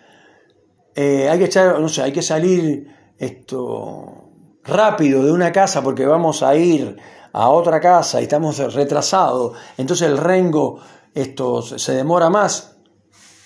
Eh, 0.95 1.29
hay 1.29 1.39
que 1.39 1.45
echar, 1.47 1.81
no 1.81 1.89
sé, 1.89 2.03
hay 2.03 2.13
que 2.13 2.23
salir 2.23 2.89
esto 3.19 4.31
rápido 4.65 5.25
de 5.25 5.33
una 5.33 5.53
casa 5.53 5.83
porque 5.83 6.07
vamos 6.07 6.43
a 6.43 6.55
ir 6.57 6.97
a 7.33 7.49
otra 7.51 7.81
casa 7.81 8.21
y 8.21 8.25
estamos 8.25 8.59
retrasados, 8.75 9.57
entonces 9.77 10.09
el 10.09 10.19
rengo 10.19 10.81
esto 11.15 11.63
se 11.63 11.93
demora 11.93 12.31
más. 12.31 12.77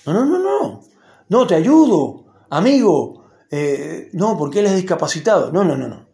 No, 0.05 0.13
no, 0.13 0.25
no, 0.25 0.39
no. 0.39 0.81
No, 1.29 1.47
te 1.47 1.55
ayudo, 1.55 2.25
amigo. 2.49 3.22
Eh, 3.55 4.09
no, 4.13 4.35
porque 4.35 4.61
él 4.61 4.65
es 4.65 4.75
discapacitado. 4.75 5.51
No, 5.51 5.63
no, 5.63 5.77
no, 5.77 5.87
no. 5.87 6.07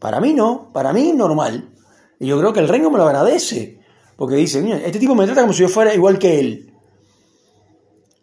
Para 0.00 0.20
mí 0.20 0.34
no, 0.34 0.72
para 0.72 0.92
mí 0.92 1.12
normal. 1.12 1.70
Y 2.18 2.26
yo 2.26 2.36
creo 2.40 2.52
que 2.52 2.58
el 2.58 2.66
Rengo 2.66 2.90
me 2.90 2.98
lo 2.98 3.04
agradece, 3.04 3.78
porque 4.16 4.34
dice, 4.34 4.60
mira, 4.60 4.78
este 4.78 4.98
tipo 4.98 5.14
me 5.14 5.24
trata 5.24 5.42
como 5.42 5.52
si 5.52 5.60
yo 5.60 5.68
fuera 5.68 5.94
igual 5.94 6.18
que 6.18 6.40
él. 6.40 6.74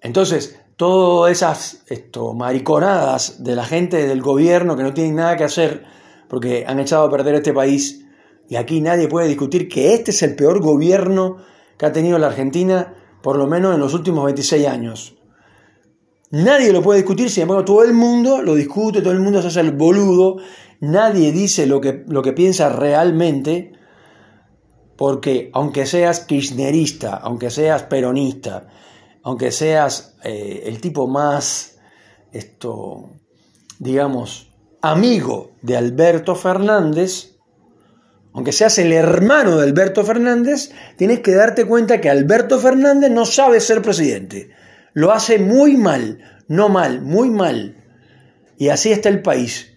Entonces, 0.02 0.60
todas 0.76 1.32
esas 1.32 1.84
esto, 1.88 2.34
mariconadas 2.34 3.42
de 3.42 3.56
la 3.56 3.64
gente 3.64 4.06
del 4.06 4.22
gobierno 4.22 4.76
que 4.76 4.84
no 4.84 4.94
tienen 4.94 5.16
nada 5.16 5.38
que 5.38 5.46
hacer 5.46 5.86
porque 6.28 6.66
han 6.68 6.82
echado 6.82 7.06
a 7.06 7.10
perder 7.10 7.36
este 7.36 7.54
país, 7.54 8.06
y 8.50 8.58
aquí 8.58 8.82
nadie 8.82 9.08
puede 9.08 9.30
discutir 9.30 9.70
que 9.70 9.94
este 9.94 10.12
es 10.12 10.22
el 10.24 10.36
peor 10.36 10.60
gobierno 10.60 11.38
que 11.78 11.86
ha 11.86 11.94
tenido 11.94 12.20
la 12.20 12.28
Argentina, 12.28 12.96
por 13.22 13.38
lo 13.38 13.48
menos 13.48 13.74
en 13.76 13.80
los 13.80 13.94
últimos 13.94 14.26
26 14.26 14.68
años. 14.68 15.21
Nadie 16.32 16.72
lo 16.72 16.82
puede 16.82 17.00
discutir, 17.00 17.30
sin 17.30 17.44
embargo, 17.44 17.66
todo 17.66 17.84
el 17.84 17.94
mundo 17.94 18.42
lo 18.42 18.56
discute, 18.56 19.02
todo 19.02 19.12
el 19.12 19.20
mundo 19.20 19.42
se 19.42 19.50
hace 19.50 19.60
el 19.60 19.74
boludo, 19.74 20.38
nadie 20.80 21.34
dice 21.34 21.68
lo 21.68 21.82
que, 21.82 22.06
lo 22.08 22.22
que 22.22 22.32
piensa 22.32 22.70
realmente, 22.70 23.74
porque 24.96 25.50
aunque 25.54 25.86
seas 25.86 26.22
kirchnerista, 26.22 27.16
aunque 27.18 27.50
seas 27.50 27.84
peronista, 27.84 28.68
aunque 29.24 29.52
seas 29.52 30.16
eh, 30.24 30.64
el 30.68 30.80
tipo 30.80 31.06
más, 31.06 31.80
esto, 32.32 33.10
digamos, 33.80 34.54
amigo 34.82 35.52
de 35.62 35.76
Alberto 35.76 36.36
Fernández, 36.36 37.40
aunque 38.34 38.54
seas 38.54 38.78
el 38.78 38.94
hermano 38.94 39.58
de 39.58 39.64
Alberto 39.64 40.06
Fernández, 40.06 40.72
tienes 40.98 41.20
que 41.20 41.34
darte 41.34 41.66
cuenta 41.66 42.00
que 42.00 42.10
Alberto 42.10 42.58
Fernández 42.58 43.12
no 43.12 43.26
sabe 43.26 43.60
ser 43.60 43.82
presidente. 43.82 44.52
Lo 44.94 45.12
hace 45.12 45.40
muy 45.40 45.78
mal, 45.78 46.20
no 46.48 46.70
mal, 46.70 47.02
muy 47.02 47.30
mal. 47.30 47.78
Y 48.58 48.70
así 48.70 48.92
está 48.92 49.10
el 49.10 49.22
país. 49.22 49.74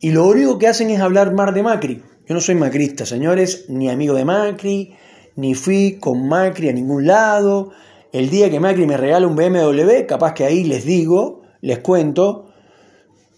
Y 0.00 0.12
lo 0.12 0.26
único 0.26 0.58
que 0.58 0.68
hacen 0.68 0.90
es 0.90 1.00
hablar 1.00 1.34
mal 1.34 1.52
de 1.52 1.62
Macri. 1.62 2.02
Yo 2.26 2.34
no 2.34 2.40
soy 2.40 2.54
macrista, 2.54 3.04
señores, 3.04 3.66
ni 3.68 3.88
amigo 3.88 4.14
de 4.14 4.24
Macri, 4.24 4.94
ni 5.36 5.54
fui 5.54 5.98
con 5.98 6.28
Macri 6.28 6.68
a 6.68 6.72
ningún 6.72 7.06
lado. 7.06 7.72
El 8.12 8.30
día 8.30 8.50
que 8.50 8.60
Macri 8.60 8.86
me 8.86 8.96
regala 8.96 9.26
un 9.26 9.34
BMW, 9.34 10.06
capaz 10.06 10.34
que 10.34 10.44
ahí 10.44 10.64
les 10.64 10.84
digo, 10.84 11.42
les 11.60 11.78
cuento, 11.80 12.52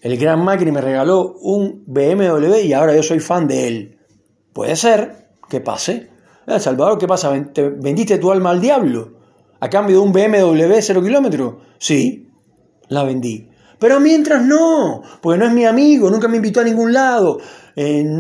el 0.02 0.19
gran 0.19 0.45
Macri 0.45 0.71
me 0.73 0.80
regaló 0.80 1.35
un 1.40 1.85
BMW 1.87 2.57
y 2.64 2.73
ahora 2.73 2.95
yo 2.95 3.02
soy 3.02 3.21
fan 3.21 3.47
de 3.47 3.69
él. 3.69 3.99
Puede 4.52 4.76
ser 4.76 5.28
que 5.49 5.61
pase. 5.61 6.11
Eh, 6.47 6.59
Salvador, 6.59 6.99
¿qué 6.99 7.07
pasa? 7.07 7.30
¿Vendiste 7.30 8.19
tu 8.19 8.33
alma 8.33 8.50
al 8.50 8.61
diablo? 8.61 9.19
¿A 9.61 9.69
cambio 9.69 9.97
de 9.97 10.02
un 10.02 10.12
BMW 10.12 10.81
0 10.81 11.02
kilómetros? 11.02 11.55
Sí, 11.79 12.29
la 12.88 13.05
vendí. 13.05 13.49
Pero 13.79 14.00
mientras 14.00 14.45
no, 14.45 15.02
porque 15.21 15.38
no 15.38 15.47
es 15.47 15.52
mi 15.52 15.64
amigo, 15.64 16.11
nunca 16.11 16.29
me 16.29 16.37
invitó 16.37 16.61
a 16.61 16.64
ningún 16.64 16.93
lado. 16.93 17.38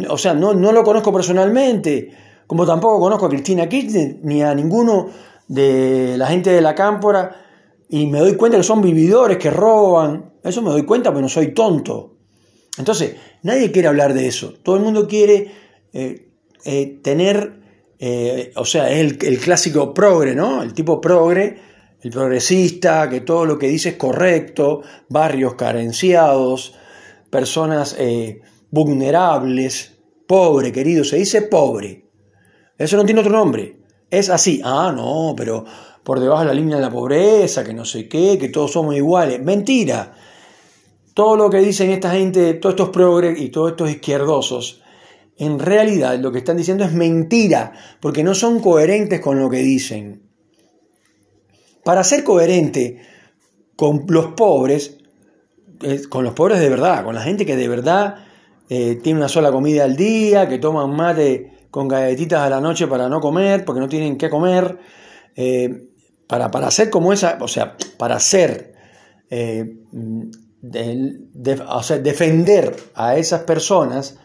o 0.08 0.18
sea, 0.18 0.34
no, 0.34 0.54
no 0.54 0.72
lo 0.72 0.82
conozco 0.82 1.12
personalmente. 1.12 2.12
Como 2.46 2.66
tampoco 2.66 2.98
conozco 2.98 3.26
a 3.26 3.28
Cristina 3.28 3.68
Kirchner 3.68 4.16
ni 4.22 4.42
a 4.42 4.54
ninguno 4.54 5.08
de 5.48 6.16
la 6.16 6.26
gente 6.26 6.50
de 6.50 6.60
la 6.60 6.74
cámpora. 6.74 7.36
Y 7.88 8.06
me 8.06 8.20
doy 8.20 8.36
cuenta 8.36 8.56
que 8.56 8.62
son 8.62 8.80
vividores, 8.80 9.36
que 9.36 9.50
roban. 9.50 10.32
Eso 10.42 10.62
me 10.62 10.70
doy 10.70 10.84
cuenta, 10.84 11.10
pero 11.10 11.22
no 11.22 11.28
soy 11.28 11.52
tonto. 11.52 12.16
Entonces, 12.78 13.16
nadie 13.42 13.70
quiere 13.70 13.88
hablar 13.88 14.14
de 14.14 14.26
eso. 14.26 14.54
Todo 14.62 14.76
el 14.76 14.82
mundo 14.82 15.06
quiere 15.06 15.52
eh, 15.92 16.30
eh, 16.64 17.00
tener 17.02 17.59
eh, 18.02 18.50
o 18.56 18.64
sea, 18.64 18.90
es 18.90 18.98
el, 18.98 19.38
clásico 19.38 19.92
progre, 19.92 20.34
¿no? 20.34 20.62
El 20.62 20.72
tipo 20.72 20.98
progre, 21.02 21.60
el 22.00 22.10
progresista, 22.10 23.10
que 23.10 23.20
todo 23.20 23.44
lo 23.44 23.58
que 23.58 23.68
dice 23.68 23.90
es 23.90 23.96
correcto, 23.96 24.80
barrios 25.10 25.54
carenciados, 25.54 26.74
personas 27.28 27.94
eh, 27.98 28.40
vulnerables, 28.70 29.98
pobre, 30.26 30.72
querido, 30.72 31.04
se 31.04 31.18
dice 31.18 31.42
pobre. 31.42 32.06
Eso 32.78 32.96
no 32.96 33.04
tiene 33.04 33.20
otro 33.20 33.32
nombre. 33.32 33.80
Es 34.08 34.30
así. 34.30 34.62
Ah, 34.64 34.94
no, 34.96 35.34
pero 35.36 35.66
por 36.02 36.20
debajo 36.20 36.40
de 36.40 36.46
la 36.46 36.54
línea 36.54 36.76
de 36.76 36.82
la 36.82 36.90
pobreza, 36.90 37.62
que 37.62 37.74
no 37.74 37.84
sé 37.84 38.08
qué, 38.08 38.38
que 38.38 38.48
todos 38.48 38.72
somos 38.72 38.96
iguales. 38.96 39.42
Mentira. 39.42 40.14
Todo 41.12 41.36
lo 41.36 41.50
que 41.50 41.58
dicen 41.58 41.90
esta 41.90 42.12
gente, 42.12 42.54
todos 42.54 42.72
estos 42.76 42.88
progres 42.88 43.38
y 43.38 43.50
todos 43.50 43.72
estos 43.72 43.90
izquierdosos, 43.90 44.79
en 45.40 45.58
realidad 45.58 46.18
lo 46.18 46.30
que 46.30 46.38
están 46.38 46.58
diciendo 46.58 46.84
es 46.84 46.92
mentira, 46.92 47.72
porque 48.00 48.22
no 48.22 48.34
son 48.34 48.60
coherentes 48.60 49.20
con 49.20 49.40
lo 49.40 49.48
que 49.48 49.60
dicen. 49.60 50.22
Para 51.82 52.04
ser 52.04 52.24
coherente 52.24 53.00
con 53.74 54.04
los 54.08 54.34
pobres, 54.34 54.98
eh, 55.82 56.02
con 56.10 56.24
los 56.24 56.34
pobres 56.34 56.60
de 56.60 56.68
verdad, 56.68 57.04
con 57.04 57.14
la 57.14 57.22
gente 57.22 57.46
que 57.46 57.56
de 57.56 57.68
verdad 57.68 58.16
eh, 58.68 58.96
tiene 59.02 59.18
una 59.18 59.30
sola 59.30 59.50
comida 59.50 59.84
al 59.84 59.96
día, 59.96 60.46
que 60.46 60.58
toman 60.58 60.94
mate 60.94 61.66
con 61.70 61.88
galletitas 61.88 62.42
a 62.42 62.50
la 62.50 62.60
noche 62.60 62.86
para 62.86 63.08
no 63.08 63.18
comer, 63.20 63.64
porque 63.64 63.80
no 63.80 63.88
tienen 63.88 64.18
que 64.18 64.28
comer, 64.28 64.78
eh, 65.36 65.88
para, 66.26 66.50
para 66.50 66.70
ser 66.70 66.90
como 66.90 67.14
esa, 67.14 67.38
o 67.40 67.48
sea, 67.48 67.78
para 67.96 68.20
ser, 68.20 68.74
o 71.66 71.82
sea, 71.82 71.98
defender 71.98 72.76
a 72.94 73.16
esas 73.16 73.44
personas, 73.44 74.18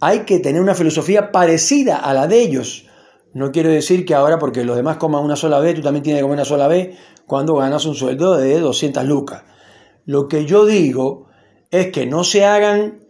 hay 0.00 0.20
que 0.20 0.38
tener 0.38 0.60
una 0.60 0.74
filosofía 0.74 1.32
parecida 1.32 1.96
a 1.96 2.12
la 2.12 2.26
de 2.26 2.40
ellos. 2.40 2.86
No 3.32 3.52
quiero 3.52 3.70
decir 3.70 4.04
que 4.04 4.14
ahora 4.14 4.38
porque 4.38 4.64
los 4.64 4.76
demás 4.76 4.96
coman 4.96 5.24
una 5.24 5.36
sola 5.36 5.58
vez, 5.58 5.74
tú 5.74 5.82
también 5.82 6.02
tienes 6.02 6.20
que 6.20 6.22
comer 6.22 6.36
una 6.36 6.44
sola 6.44 6.68
vez 6.68 6.96
cuando 7.26 7.54
ganas 7.56 7.84
un 7.86 7.94
sueldo 7.94 8.36
de 8.36 8.58
200 8.60 9.04
lucas. 9.04 9.44
Lo 10.04 10.28
que 10.28 10.46
yo 10.46 10.64
digo 10.64 11.26
es 11.70 11.88
que 11.88 12.06
no 12.06 12.24
se 12.24 12.44
hagan 12.44 13.00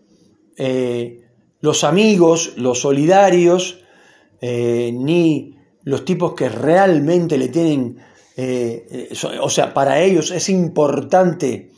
eh, 0.57 1.21
los 1.61 1.85
amigos, 1.85 2.55
los 2.57 2.81
solidarios, 2.81 3.81
eh, 4.41 4.91
ni 4.95 5.57
los 5.83 6.05
tipos 6.05 6.35
que 6.35 6.49
realmente 6.49 7.39
le 7.39 7.49
tienen, 7.49 7.99
eh, 8.37 9.09
o 9.41 9.49
sea, 9.49 9.73
para 9.73 10.01
ellos 10.01 10.31
es 10.31 10.49
importante 10.49 11.71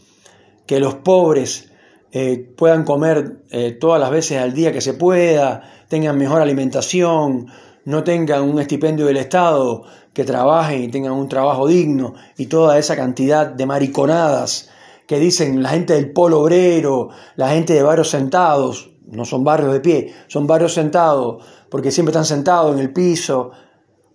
que 0.66 0.80
los 0.80 0.94
pobres 0.96 1.67
eh, 2.12 2.52
puedan 2.56 2.84
comer 2.84 3.42
eh, 3.50 3.72
todas 3.72 4.00
las 4.00 4.10
veces 4.10 4.38
al 4.38 4.52
día 4.52 4.72
que 4.72 4.80
se 4.80 4.94
pueda, 4.94 5.62
tengan 5.88 6.16
mejor 6.16 6.40
alimentación, 6.40 7.46
no 7.84 8.04
tengan 8.04 8.42
un 8.42 8.60
estipendio 8.60 9.06
del 9.06 9.16
Estado, 9.16 9.84
que 10.12 10.24
trabajen 10.24 10.82
y 10.82 10.88
tengan 10.88 11.12
un 11.12 11.28
trabajo 11.28 11.68
digno 11.68 12.14
y 12.36 12.46
toda 12.46 12.76
esa 12.76 12.96
cantidad 12.96 13.46
de 13.46 13.66
mariconadas 13.66 14.68
que 15.06 15.20
dicen 15.20 15.62
la 15.62 15.68
gente 15.68 15.94
del 15.94 16.10
polo 16.10 16.40
obrero, 16.40 17.10
la 17.36 17.50
gente 17.50 17.72
de 17.72 17.82
barrios 17.82 18.10
sentados, 18.10 18.90
no 19.06 19.24
son 19.24 19.44
barrios 19.44 19.72
de 19.72 19.80
pie, 19.80 20.14
son 20.26 20.46
barrios 20.46 20.74
sentados, 20.74 21.44
porque 21.70 21.90
siempre 21.90 22.10
están 22.10 22.24
sentados 22.24 22.74
en 22.74 22.80
el 22.80 22.92
piso. 22.92 23.52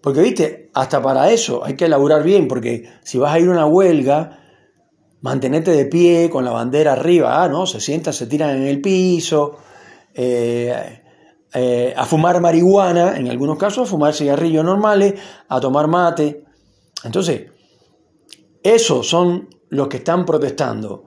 Porque, 0.02 0.22
viste, 0.22 0.70
hasta 0.74 1.02
para 1.02 1.32
eso 1.32 1.64
hay 1.64 1.76
que 1.76 1.86
elaborar 1.86 2.22
bien, 2.22 2.48
porque 2.48 2.90
si 3.02 3.18
vas 3.18 3.34
a 3.34 3.40
ir 3.40 3.48
a 3.48 3.52
una 3.52 3.66
huelga, 3.66 4.43
mantenerte 5.24 5.72
de 5.72 5.86
pie 5.86 6.30
con 6.30 6.44
la 6.44 6.51
bandera 6.51 6.94
arriba, 6.94 7.44
ah, 7.44 7.48
¿no? 7.48 7.65
Se 7.65 7.80
sientan, 7.80 8.13
se 8.13 8.27
tiran 8.27 8.58
en 8.58 8.63
el 8.63 8.82
piso, 8.82 9.58
eh, 10.13 11.01
eh, 11.53 11.94
a 11.96 12.06
fumar 12.06 12.42
marihuana, 12.42 13.18
en 13.18 13.30
algunos 13.30 13.58
casos 13.58 13.88
a 13.88 13.89
fumar 13.89 14.13
cigarrillos 14.13 14.65
normales, 14.65 15.13
a 15.48 15.62
tomar 15.62 15.88
mate. 15.88 16.44
Entonces, 17.06 17.44
esos 18.62 19.08
son 19.08 19.48
los 19.70 19.88
que 19.88 19.98
están 19.98 20.25
protestando. 20.25 21.06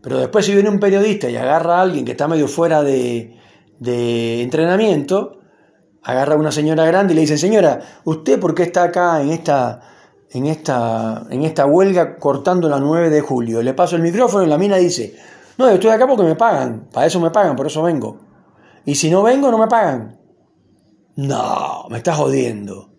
Pero 0.00 0.18
después 0.18 0.46
si 0.46 0.54
viene 0.54 0.70
un 0.70 0.80
periodista 0.80 1.28
y 1.28 1.36
agarra 1.36 1.78
a 1.78 1.82
alguien 1.82 2.06
que 2.06 2.12
está 2.12 2.26
medio 2.26 2.48
fuera 2.48 2.82
de, 2.82 3.36
de 3.78 4.40
entrenamiento, 4.40 5.38
agarra 6.02 6.32
a 6.32 6.38
una 6.38 6.50
señora 6.50 6.86
grande 6.86 7.12
y 7.12 7.16
le 7.16 7.20
dice, 7.20 7.36
señora, 7.36 7.80
¿usted 8.04 8.40
por 8.40 8.54
qué 8.54 8.62
está 8.62 8.84
acá 8.84 9.20
en 9.20 9.28
esta 9.28 9.82
en 10.30 10.46
esta, 10.46 11.26
en 11.30 11.42
esta 11.42 11.66
huelga 11.66 12.16
cortando 12.16 12.68
la 12.68 12.78
9 12.78 13.10
de 13.10 13.20
julio. 13.20 13.62
Le 13.62 13.74
paso 13.74 13.96
el 13.96 14.02
micrófono 14.02 14.44
y 14.44 14.48
la 14.48 14.58
mina 14.58 14.76
dice, 14.76 15.16
no, 15.58 15.68
yo 15.68 15.74
estoy 15.74 15.90
acá 15.90 16.06
porque 16.06 16.22
me 16.22 16.36
pagan, 16.36 16.88
para 16.92 17.06
eso 17.06 17.20
me 17.20 17.30
pagan, 17.30 17.56
por 17.56 17.66
eso 17.66 17.82
vengo. 17.82 18.20
Y 18.84 18.94
si 18.94 19.10
no 19.10 19.22
vengo, 19.22 19.50
no 19.50 19.58
me 19.58 19.66
pagan. 19.66 20.18
No, 21.16 21.86
me 21.90 21.98
estás 21.98 22.16
jodiendo. 22.16 22.90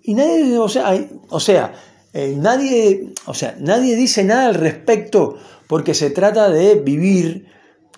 Y 0.00 0.14
nadie, 0.14 0.58
o 0.58 0.68
sea, 0.68 0.94
o 1.28 1.40
sea, 1.40 1.74
eh, 2.12 2.34
nadie, 2.38 3.12
o 3.26 3.34
sea, 3.34 3.56
nadie 3.58 3.96
dice 3.96 4.22
nada 4.22 4.46
al 4.46 4.54
respecto 4.54 5.36
porque 5.66 5.94
se 5.94 6.10
trata 6.10 6.48
de 6.48 6.76
vivir 6.76 7.48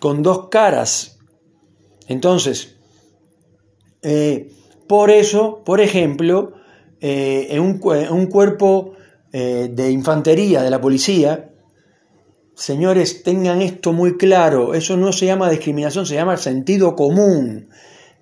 con 0.01 0.23
dos 0.23 0.49
caras. 0.49 1.19
Entonces, 2.09 2.77
eh, 4.03 4.53
por 4.89 5.11
eso, 5.11 5.63
por 5.65 5.81
ejemplo, 5.81 6.56
eh, 7.09 7.55
en, 7.55 7.61
un, 7.61 8.27
cuerpo 8.27 8.95
eh, 9.33 9.71
de 9.73 9.93
infantería 9.93 10.63
de 10.65 10.71
la 10.71 10.81
policía, 10.81 11.53
señores, 12.57 13.23
tengan 13.23 13.63
esto 13.63 13.93
muy 13.93 14.17
claro, 14.17 14.75
eso 14.75 14.97
no 14.97 15.13
se 15.13 15.27
llama 15.27 15.49
discriminación, 15.49 16.05
se 16.05 16.17
llama 16.17 16.37
sentido 16.37 16.97
común. 16.97 17.69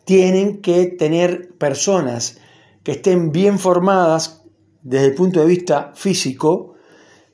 Tienen 0.04 0.60
que 0.60 0.84
tener 0.84 1.54
personas 1.56 2.36
que 2.82 2.92
estén 2.92 3.32
bien 3.32 3.58
formadas 3.58 4.42
desde 4.82 5.06
el 5.06 5.14
punto 5.14 5.40
de 5.40 5.46
vista 5.46 5.92
físico, 5.94 6.74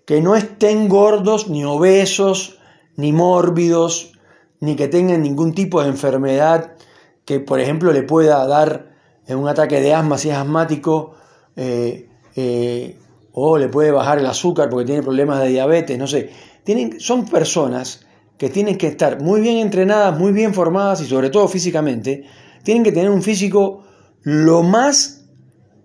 que 0.07 0.21
no 0.21 0.37
estén 0.37 0.88
gordos, 0.88 1.49
ni 1.49 1.64
obesos, 1.64 2.61
ni 2.95 3.12
mórbidos, 3.12 4.12
ni 4.61 4.76
que 4.76 4.87
tengan 4.87 5.23
ningún 5.23 5.52
tipo 5.52 5.83
de 5.83 5.88
enfermedad 5.88 6.76
que 7.25 7.40
por 7.40 7.59
ejemplo 7.59 7.92
le 7.92 8.04
pueda 8.04 8.47
dar 8.47 8.95
un 9.26 9.49
ataque 9.49 9.80
de 9.80 9.95
asma 9.95 10.16
si 10.16 10.30
es 10.30 10.37
asmático, 10.37 11.16
eh, 11.62 12.09
eh, 12.37 12.97
o 13.33 13.59
le 13.59 13.69
puede 13.69 13.90
bajar 13.90 14.19
el 14.19 14.25
azúcar 14.25 14.71
porque 14.71 14.87
tiene 14.87 15.02
problemas 15.02 15.43
de 15.43 15.49
diabetes, 15.49 15.99
no 15.99 16.07
sé. 16.07 16.31
Tienen, 16.64 16.99
son 16.99 17.26
personas 17.26 18.07
que 18.38 18.49
tienen 18.49 18.79
que 18.79 18.87
estar 18.87 19.21
muy 19.21 19.43
bien 19.43 19.59
entrenadas, 19.59 20.19
muy 20.19 20.33
bien 20.33 20.55
formadas 20.55 21.02
y 21.02 21.05
sobre 21.05 21.29
todo 21.29 21.47
físicamente, 21.49 22.25
tienen 22.62 22.83
que 22.83 22.93
tener 22.93 23.11
un 23.11 23.23
físico 23.23 23.85
lo 24.23 24.62
más 24.62 25.26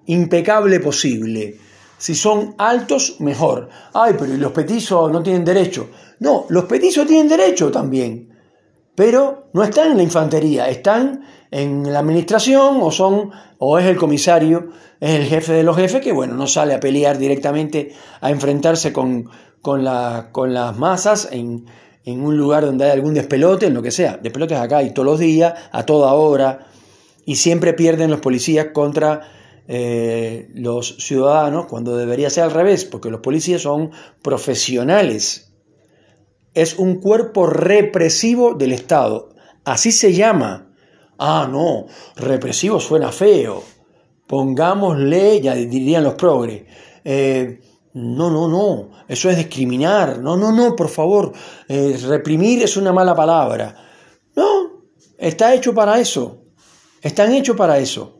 impecable 0.05 0.79
posible. 0.79 1.57
Si 1.97 2.15
son 2.15 2.55
altos, 2.57 3.17
mejor. 3.19 3.67
Ay, 3.93 4.15
pero 4.17 4.33
los 4.37 4.53
petizos 4.53 5.11
no 5.11 5.21
tienen 5.21 5.43
derecho. 5.43 5.89
No, 6.19 6.45
los 6.47 6.63
petizos 6.63 7.05
tienen 7.05 7.27
derecho 7.27 7.69
también. 7.69 8.29
Pero 8.95 9.49
no 9.51 9.61
están 9.61 9.91
en 9.91 9.97
la 9.97 10.03
infantería, 10.03 10.69
están 10.69 11.25
en 11.55 11.93
la 11.93 11.99
administración 11.99 12.79
o 12.81 12.91
son 12.91 13.31
o 13.59 13.79
es 13.79 13.85
el 13.85 13.95
comisario, 13.95 14.71
es 14.99 15.11
el 15.11 15.23
jefe 15.23 15.53
de 15.53 15.63
los 15.63 15.77
jefes 15.77 16.01
que 16.01 16.11
bueno, 16.11 16.33
no 16.35 16.47
sale 16.47 16.73
a 16.73 16.81
pelear 16.81 17.17
directamente 17.17 17.93
a 18.19 18.29
enfrentarse 18.29 18.91
con, 18.91 19.29
con, 19.61 19.87
con 20.33 20.53
las 20.53 20.77
masas 20.77 21.29
en, 21.31 21.65
en, 22.03 22.19
un 22.19 22.35
lugar 22.35 22.65
donde 22.65 22.83
hay 22.83 22.91
algún 22.91 23.13
despelote, 23.13 23.67
en 23.67 23.73
lo 23.73 23.81
que 23.81 23.91
sea. 23.91 24.17
Despelotes 24.17 24.57
acá 24.57 24.83
y 24.83 24.93
todos 24.93 25.05
los 25.05 25.19
días, 25.19 25.53
a 25.71 25.85
toda 25.85 26.13
hora, 26.13 26.67
y 27.25 27.37
siempre 27.37 27.71
pierden 27.71 28.11
los 28.11 28.19
policías 28.19 28.67
contra 28.73 29.21
eh, 29.69 30.49
los 30.55 30.97
ciudadanos 30.97 31.67
cuando 31.67 31.95
debería 31.95 32.29
ser 32.29 32.43
al 32.43 32.51
revés, 32.51 32.83
porque 32.83 33.09
los 33.09 33.21
policías 33.21 33.61
son 33.61 33.91
profesionales. 34.21 35.53
Es 36.53 36.77
un 36.77 36.99
cuerpo 36.99 37.47
represivo 37.47 38.55
del 38.55 38.73
Estado. 38.73 39.29
Así 39.63 39.93
se 39.93 40.11
llama. 40.11 40.64
Ah, 41.17 41.47
no, 41.49 41.85
represivo 42.15 42.79
suena 42.79 43.11
feo. 43.11 43.63
Pongámosle, 44.27 45.41
ya 45.41 45.55
dirían 45.55 46.03
los 46.03 46.15
progres. 46.15 46.63
Eh, 47.03 47.61
no, 47.93 48.29
no, 48.29 48.47
no, 48.47 48.89
eso 49.07 49.29
es 49.29 49.37
discriminar. 49.37 50.19
No, 50.19 50.35
no, 50.35 50.51
no, 50.51 50.75
por 50.75 50.89
favor. 50.89 51.31
Eh, 51.67 51.97
reprimir 52.07 52.63
es 52.63 52.75
una 52.75 52.91
mala 52.91 53.15
palabra. 53.15 53.75
No, 54.35 54.83
está 55.17 55.53
hecho 55.53 55.73
para 55.73 55.99
eso. 55.99 56.41
Están 57.01 57.33
hechos 57.33 57.55
para 57.55 57.77
eso. 57.77 58.19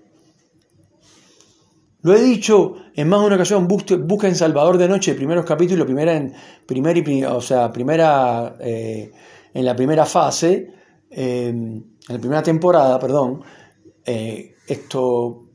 Lo 2.04 2.14
he 2.14 2.22
dicho 2.22 2.76
en 2.96 3.10
más 3.10 3.20
de 3.20 3.26
una 3.26 3.36
ocasión, 3.36 3.68
busca 3.68 4.28
en 4.28 4.36
Salvador 4.36 4.78
de 4.78 4.88
Noche, 4.88 5.16
primeros 5.16 5.44
capítulos, 5.44 5.86
primera 5.86 6.16
en, 6.16 6.34
primer 6.66 7.26
o 7.28 7.42
sea, 7.42 7.72
primera, 7.72 8.56
eh, 8.60 9.12
en 9.54 9.66
la 9.66 9.76
primera 9.76 10.06
fase, 10.06 10.72
en 12.08 12.16
la 12.16 12.20
primera 12.20 12.44
temporada, 12.44 13.00
perdón, 13.00 13.42
eh, 14.06 14.56
esto 14.68 15.46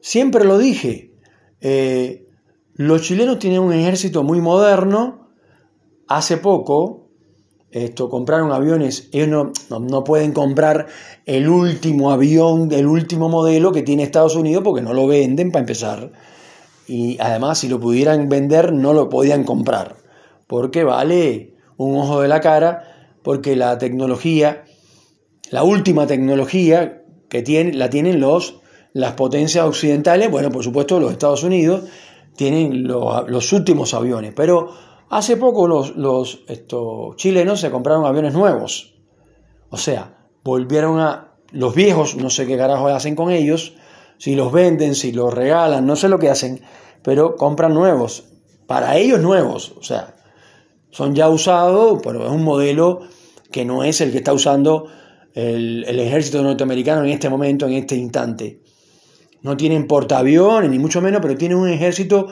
siempre 0.00 0.44
lo 0.44 0.58
dije. 0.58 1.12
Eh, 1.60 2.26
los 2.74 3.02
chilenos 3.02 3.38
tienen 3.38 3.60
un 3.60 3.72
ejército 3.72 4.22
muy 4.22 4.40
moderno. 4.40 5.28
Hace 6.06 6.36
poco, 6.36 7.08
esto, 7.70 8.10
compraron 8.10 8.52
aviones, 8.52 9.08
ellos 9.12 9.48
no, 9.70 10.04
pueden 10.04 10.32
comprar 10.32 10.86
el 11.24 11.48
último 11.48 12.10
avión, 12.10 12.70
el 12.72 12.86
último 12.86 13.28
modelo 13.28 13.72
que 13.72 13.82
tiene 13.82 14.02
Estados 14.02 14.36
Unidos 14.36 14.62
porque 14.62 14.82
no 14.82 14.92
lo 14.92 15.06
venden 15.06 15.50
para 15.50 15.60
empezar. 15.60 16.12
Y 16.86 17.18
además 17.18 17.58
si 17.58 17.68
lo 17.68 17.80
pudieran 17.80 18.28
vender 18.28 18.72
no 18.72 18.92
lo 18.92 19.08
podían 19.08 19.44
comprar 19.44 20.04
porque 20.46 20.84
vale 20.84 21.54
un 21.76 21.96
ojo 21.96 22.20
de 22.20 22.28
la 22.28 22.40
cara, 22.40 22.84
porque 23.22 23.56
la 23.56 23.78
tecnología, 23.78 24.64
la 25.50 25.62
última 25.62 26.06
tecnología 26.06 27.02
que 27.28 27.42
tiene, 27.42 27.72
la 27.72 27.90
tienen 27.90 28.20
los, 28.20 28.60
las 28.92 29.12
potencias 29.14 29.64
occidentales, 29.64 30.30
bueno, 30.30 30.50
por 30.50 30.62
supuesto 30.62 31.00
los 31.00 31.12
Estados 31.12 31.42
Unidos 31.42 31.84
tienen 32.36 32.86
los, 32.86 33.52
últimos 33.52 33.94
aviones, 33.94 34.32
pero 34.34 34.72
Hace 35.10 35.36
poco 35.36 35.68
los, 35.68 35.94
los 35.96 36.46
chilenos 37.16 37.60
se 37.60 37.70
compraron 37.70 38.04
aviones 38.04 38.34
nuevos. 38.34 38.94
O 39.70 39.76
sea, 39.76 40.26
volvieron 40.42 40.98
a... 40.98 41.30
Los 41.52 41.72
viejos, 41.72 42.16
no 42.16 42.30
sé 42.30 42.48
qué 42.48 42.56
carajo 42.56 42.88
hacen 42.88 43.14
con 43.14 43.30
ellos, 43.30 43.74
si 44.18 44.34
los 44.34 44.50
venden, 44.50 44.96
si 44.96 45.12
los 45.12 45.32
regalan, 45.32 45.86
no 45.86 45.94
sé 45.94 46.08
lo 46.08 46.18
que 46.18 46.28
hacen, 46.28 46.62
pero 47.00 47.36
compran 47.36 47.74
nuevos. 47.74 48.24
Para 48.66 48.96
ellos 48.96 49.20
nuevos, 49.20 49.72
o 49.78 49.84
sea, 49.84 50.16
son 50.90 51.14
ya 51.14 51.28
usados, 51.28 52.00
pero 52.02 52.24
es 52.26 52.32
un 52.32 52.42
modelo 52.42 53.02
que 53.52 53.64
no 53.64 53.84
es 53.84 54.00
el 54.00 54.10
que 54.10 54.18
está 54.18 54.32
usando 54.32 54.88
el, 55.34 55.98
ejército 55.98 56.42
norteamericano 56.42 57.04
en 57.04 57.10
este 57.10 57.28
momento, 57.28 57.66
en 57.66 57.74
este 57.74 57.96
instante. 57.96 58.60
No 59.42 59.56
tienen 59.56 59.86
portaaviones, 59.86 60.70
ni 60.70 60.78
mucho 60.78 61.02
menos, 61.02 61.20
pero 61.20 61.36
tienen 61.36 61.58
un 61.58 61.68
ejército 61.68 62.28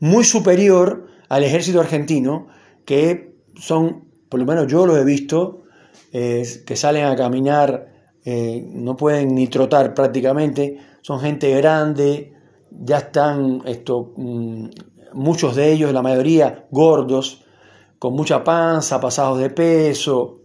muy 0.00 0.24
superior 0.24 1.06
al 1.28 1.44
ejército 1.44 1.80
argentino, 1.80 2.48
que 2.84 3.34
son, 3.56 4.04
por 4.28 4.38
lo 4.38 4.46
menos 4.46 4.66
yo 4.70 4.86
los 4.86 4.98
he 4.98 5.04
visto, 5.04 5.62
que 6.12 6.76
salen 6.76 7.06
a 7.06 7.16
caminar, 7.16 7.88
eh, 8.24 8.64
no 8.68 8.96
pueden 8.96 9.34
ni 9.34 9.48
trotar 9.48 9.94
prácticamente, 9.94 10.78
son 11.00 11.20
gente 11.20 11.50
grande, 11.56 12.34
ya 12.70 12.98
están 12.98 13.62
esto, 13.66 14.12
mm, 14.16 14.66
muchos 15.14 15.56
de 15.56 15.72
ellos, 15.72 15.92
la 15.92 16.02
mayoría, 16.02 16.66
gordos, 16.70 17.44
con 17.98 18.14
mucha 18.14 18.44
panza, 18.44 19.00
pasados 19.00 19.38
de 19.38 19.50
peso. 19.50 20.41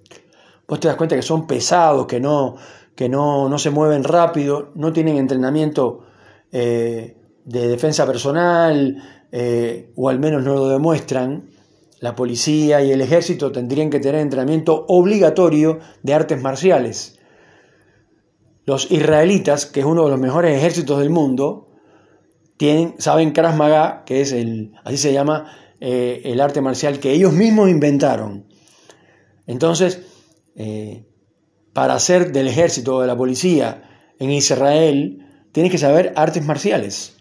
Vos 0.67 0.79
te 0.79 0.87
das 0.87 0.97
cuenta 0.97 1.15
que 1.15 1.21
son 1.21 1.47
pesados, 1.47 2.05
que 2.07 2.19
no, 2.19 2.55
que 2.95 3.07
no, 3.07 3.47
no 3.47 3.57
se 3.57 3.69
mueven 3.69 4.03
rápido, 4.03 4.71
no 4.75 4.91
tienen 4.91 5.17
entrenamiento 5.17 6.05
eh, 6.51 7.15
de 7.45 7.67
defensa 7.67 8.05
personal, 8.05 9.01
eh, 9.31 9.91
o 9.95 10.09
al 10.09 10.19
menos 10.19 10.43
no 10.43 10.55
lo 10.55 10.67
demuestran, 10.67 11.49
la 11.99 12.15
policía 12.15 12.83
y 12.83 12.91
el 12.91 13.01
ejército 13.01 13.51
tendrían 13.51 13.89
que 13.89 13.99
tener 13.99 14.21
entrenamiento 14.21 14.85
obligatorio 14.87 15.79
de 16.03 16.13
artes 16.13 16.41
marciales. 16.41 17.19
Los 18.65 18.91
israelitas, 18.91 19.65
que 19.65 19.79
es 19.79 19.85
uno 19.85 20.03
de 20.03 20.11
los 20.11 20.19
mejores 20.19 20.57
ejércitos 20.57 20.99
del 20.99 21.09
mundo, 21.09 21.67
tienen, 22.57 22.95
saben 22.97 23.31
Krav 23.31 23.55
Maga, 23.55 24.03
que 24.05 24.21
es 24.21 24.31
el, 24.31 24.73
así 24.83 24.97
se 24.97 25.13
llama, 25.13 25.51
eh, 25.79 26.21
el 26.25 26.41
arte 26.41 26.61
marcial 26.61 26.99
que 26.99 27.13
ellos 27.13 27.31
mismos 27.31 27.69
inventaron. 27.69 28.45
Entonces, 29.45 30.01
eh, 30.57 31.05
para 31.71 31.99
ser 31.99 32.31
del 32.31 32.47
ejército 32.47 32.95
o 32.95 33.01
de 33.01 33.07
la 33.07 33.15
policía 33.15 33.83
en 34.19 34.31
Israel, 34.31 35.47
tienes 35.51 35.71
que 35.71 35.77
saber 35.77 36.13
artes 36.15 36.43
marciales. 36.43 37.15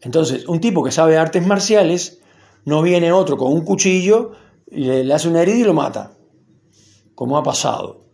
Entonces, 0.00 0.48
un 0.48 0.60
tipo 0.60 0.84
que 0.84 0.92
sabe 0.92 1.18
artes 1.18 1.44
marciales, 1.44 2.20
no 2.64 2.80
viene 2.82 3.12
otro 3.12 3.36
con 3.36 3.52
un 3.52 3.64
cuchillo, 3.64 4.32
y 4.70 4.84
le, 4.84 5.12
hace 5.12 5.28
una 5.28 5.42
herida 5.42 5.58
y 5.58 5.64
lo 5.64 5.74
mata, 5.74 6.16
como 7.16 7.36
ha 7.36 7.42
pasado. 7.42 8.06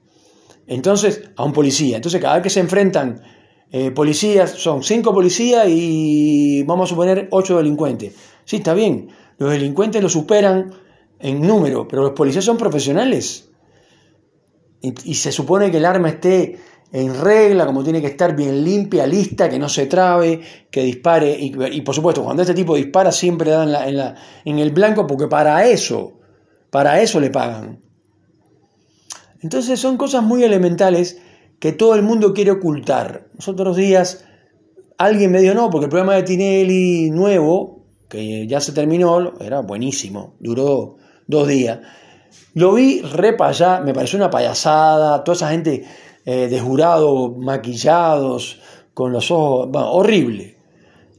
Entonces, 0.67 1.31
a 1.37 1.45
un 1.45 1.53
policía. 1.53 1.97
Entonces, 1.97 2.21
cada 2.21 2.37
vez 2.37 2.43
que 2.43 2.51
se 2.51 2.61
enfrentan 2.61 3.23
eh, 3.71 3.91
policías, 3.91 4.51
son 4.53 4.83
cinco 4.83 5.13
policías 5.13 5.69
y 5.69 6.63
vamos 6.63 6.89
a 6.89 6.91
suponer 6.91 7.29
ocho 7.31 7.59
delincuentes. 7.59 8.15
Sí, 8.45 8.57
está 8.57 8.73
bien. 8.73 9.11
Los 9.39 9.51
delincuentes 9.51 10.03
lo 10.03 10.09
superan 10.09 10.73
en 11.19 11.47
número, 11.47 11.87
pero 11.87 12.03
los 12.03 12.13
policías 12.13 12.45
son 12.45 12.57
profesionales. 12.57 13.51
Y 15.05 15.15
se 15.15 15.33
supone 15.33 15.71
que 15.71 15.79
el 15.79 15.85
arma 15.85 16.09
esté 16.09 16.59
en 16.93 17.21
regla, 17.21 17.67
como 17.67 17.83
tiene 17.83 18.01
que 18.01 18.07
estar 18.07 18.35
bien 18.35 18.65
limpia, 18.65 19.07
lista, 19.07 19.49
que 19.49 19.59
no 19.59 19.69
se 19.69 19.87
trabe, 19.87 20.41
que 20.71 20.83
dispare. 20.83 21.37
Y, 21.39 21.81
por 21.83 21.95
supuesto, 21.95 22.23
cuando 22.23 22.43
este 22.43 22.55
tipo 22.55 22.77
dispara, 22.77 23.13
siempre 23.13 23.51
dan 23.51 23.71
en, 24.45 24.59
el 24.59 24.71
blanco, 24.71 25.07
porque 25.07 25.27
para 25.27 25.67
eso, 25.67 26.19
para 26.71 27.01
eso 27.01 27.21
le 27.21 27.31
pagan. 27.31 27.81
Entonces 29.41 29.79
son 29.79 29.97
cosas 29.97 30.23
muy 30.23 30.43
elementales 30.45 31.21
que 31.59 31.73
todo 31.73 31.95
el 31.95 32.03
mundo 32.03 32.33
quiere 32.33 32.53
ocultar. 32.53 33.29
Nosotros 33.35 33.77
días 33.77 34.25
alguien 34.99 35.31
me 35.31 35.41
dijo, 35.41 35.55
no, 35.55 35.71
porque 35.71 35.87
el 35.87 35.91
programa 35.91 36.15
de 36.15 36.23
Tinelli 36.23 37.11
nuevo, 37.11 37.85
que 38.09 38.47
ya 38.47 38.61
se 38.61 38.73
terminó, 38.73 39.35
era 39.41 39.61
buenísimo, 39.61 40.37
duró 40.41 40.97
dos 41.27 41.49
días. 41.49 41.81
Lo 42.55 42.73
vi 42.73 43.03
repa 43.03 43.49
allá, 43.49 43.81
me 43.81 43.93
pareció 43.93 44.19
una 44.19 44.31
payasada, 44.31 45.23
toda 45.23 45.37
esa 45.37 45.51
gente 45.51 45.85
eh, 46.25 46.49
de 46.49 46.61
jurados 46.61 47.37
maquillados, 47.37 48.61
con 48.97 49.13
los 49.13 49.31
ojos, 49.31 49.69
horrible. 49.75 50.57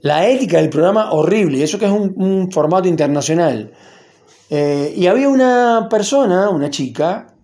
La 0.01 0.27
ética 0.27 0.57
del 0.57 0.69
programa, 0.69 1.11
horrible, 1.11 1.61
eso 1.61 1.77
que 1.77 1.85
es 1.85 1.91
un, 1.91 2.51
formato 2.51 2.87
internacional. 2.87 3.71
Eh, 4.49 4.95
y 4.97 5.05
había 5.05 5.29
una 5.29 5.87
persona, 5.89 6.49
una 6.49 6.71
chica, 6.71 7.35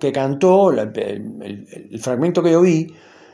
que 0.00 0.10
cantó, 0.10 0.70
el, 0.70 2.00
fragmento 2.00 2.42
que 2.42 2.52
yo 2.52 2.62
vi, 2.62 2.86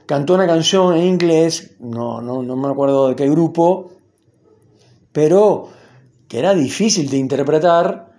cantó 0.04 0.34
una 0.34 0.48
canción 0.48 0.96
en 0.96 1.04
inglés, 1.04 1.76
no, 1.78 2.20
no, 2.20 2.42
no 2.42 2.56
me 2.56 2.68
acuerdo 2.68 3.08
de 3.08 3.14
qué 3.14 3.30
grupo, 3.30 3.92
pero 5.12 5.68
que 6.26 6.40
era 6.40 6.54
difícil 6.54 7.08
de 7.08 7.18
interpretar, 7.18 8.12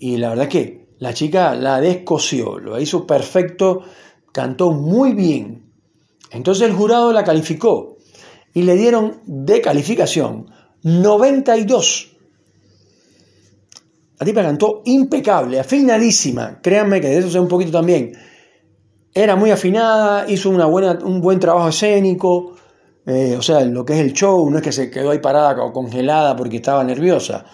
y 0.00 0.16
la 0.16 0.30
verdad 0.30 0.46
es 0.46 0.50
que 0.50 0.81
la 1.02 1.12
chica 1.12 1.56
la 1.56 1.80
descoció, 1.80 2.60
lo 2.60 2.80
hizo 2.80 3.04
perfecto 3.08 3.82
cantó 4.30 4.70
muy 4.70 5.14
bien. 5.14 5.64
Entonces 6.30 6.68
el 6.68 6.76
jurado 6.76 7.12
la 7.12 7.24
calificó 7.24 7.96
y 8.54 8.62
le 8.62 8.76
dieron 8.76 9.18
de 9.26 9.60
calificación 9.60 10.46
92. 10.84 12.16
La 14.16 14.24
tipa 14.24 14.42
cantó 14.44 14.82
impecable, 14.84 15.58
afinadísima. 15.58 16.60
Créanme 16.62 17.00
que 17.00 17.08
de 17.08 17.18
eso 17.18 17.30
sé 17.30 17.40
un 17.40 17.48
poquito 17.48 17.72
también. 17.72 18.12
Era 19.12 19.34
muy 19.34 19.50
afinada, 19.50 20.30
hizo 20.30 20.50
una 20.50 20.66
buena, 20.66 21.00
un 21.02 21.20
buen 21.20 21.40
trabajo 21.40 21.68
escénico. 21.68 22.54
Eh, 23.06 23.34
o 23.36 23.42
sea, 23.42 23.64
lo 23.64 23.84
que 23.84 23.94
es 23.94 23.98
el 23.98 24.12
show, 24.12 24.48
no 24.48 24.58
es 24.58 24.62
que 24.62 24.70
se 24.70 24.88
quedó 24.88 25.10
ahí 25.10 25.18
parada 25.18 25.60
o 25.64 25.72
congelada 25.72 26.36
porque 26.36 26.58
estaba 26.58 26.84
nerviosa. 26.84 27.44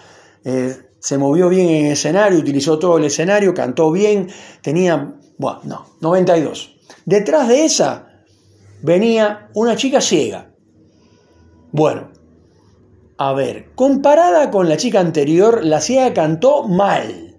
Eh, 0.45 0.88
se 0.99 1.17
movió 1.17 1.49
bien 1.49 1.69
en 1.69 1.85
el 1.87 1.91
escenario, 1.93 2.39
utilizó 2.39 2.77
todo 2.77 2.97
el 2.97 3.05
escenario, 3.05 3.53
cantó 3.53 3.91
bien, 3.91 4.29
tenía, 4.61 5.15
bueno, 5.37 5.61
no, 5.63 5.85
92. 6.01 6.75
Detrás 7.05 7.47
de 7.47 7.65
esa 7.65 8.23
venía 8.81 9.49
una 9.53 9.75
chica 9.75 10.01
ciega. 10.01 10.51
Bueno, 11.71 12.09
a 13.17 13.33
ver, 13.33 13.71
comparada 13.75 14.51
con 14.51 14.67
la 14.67 14.77
chica 14.77 14.99
anterior, 14.99 15.63
la 15.63 15.81
ciega 15.81 16.13
cantó 16.13 16.63
mal. 16.63 17.37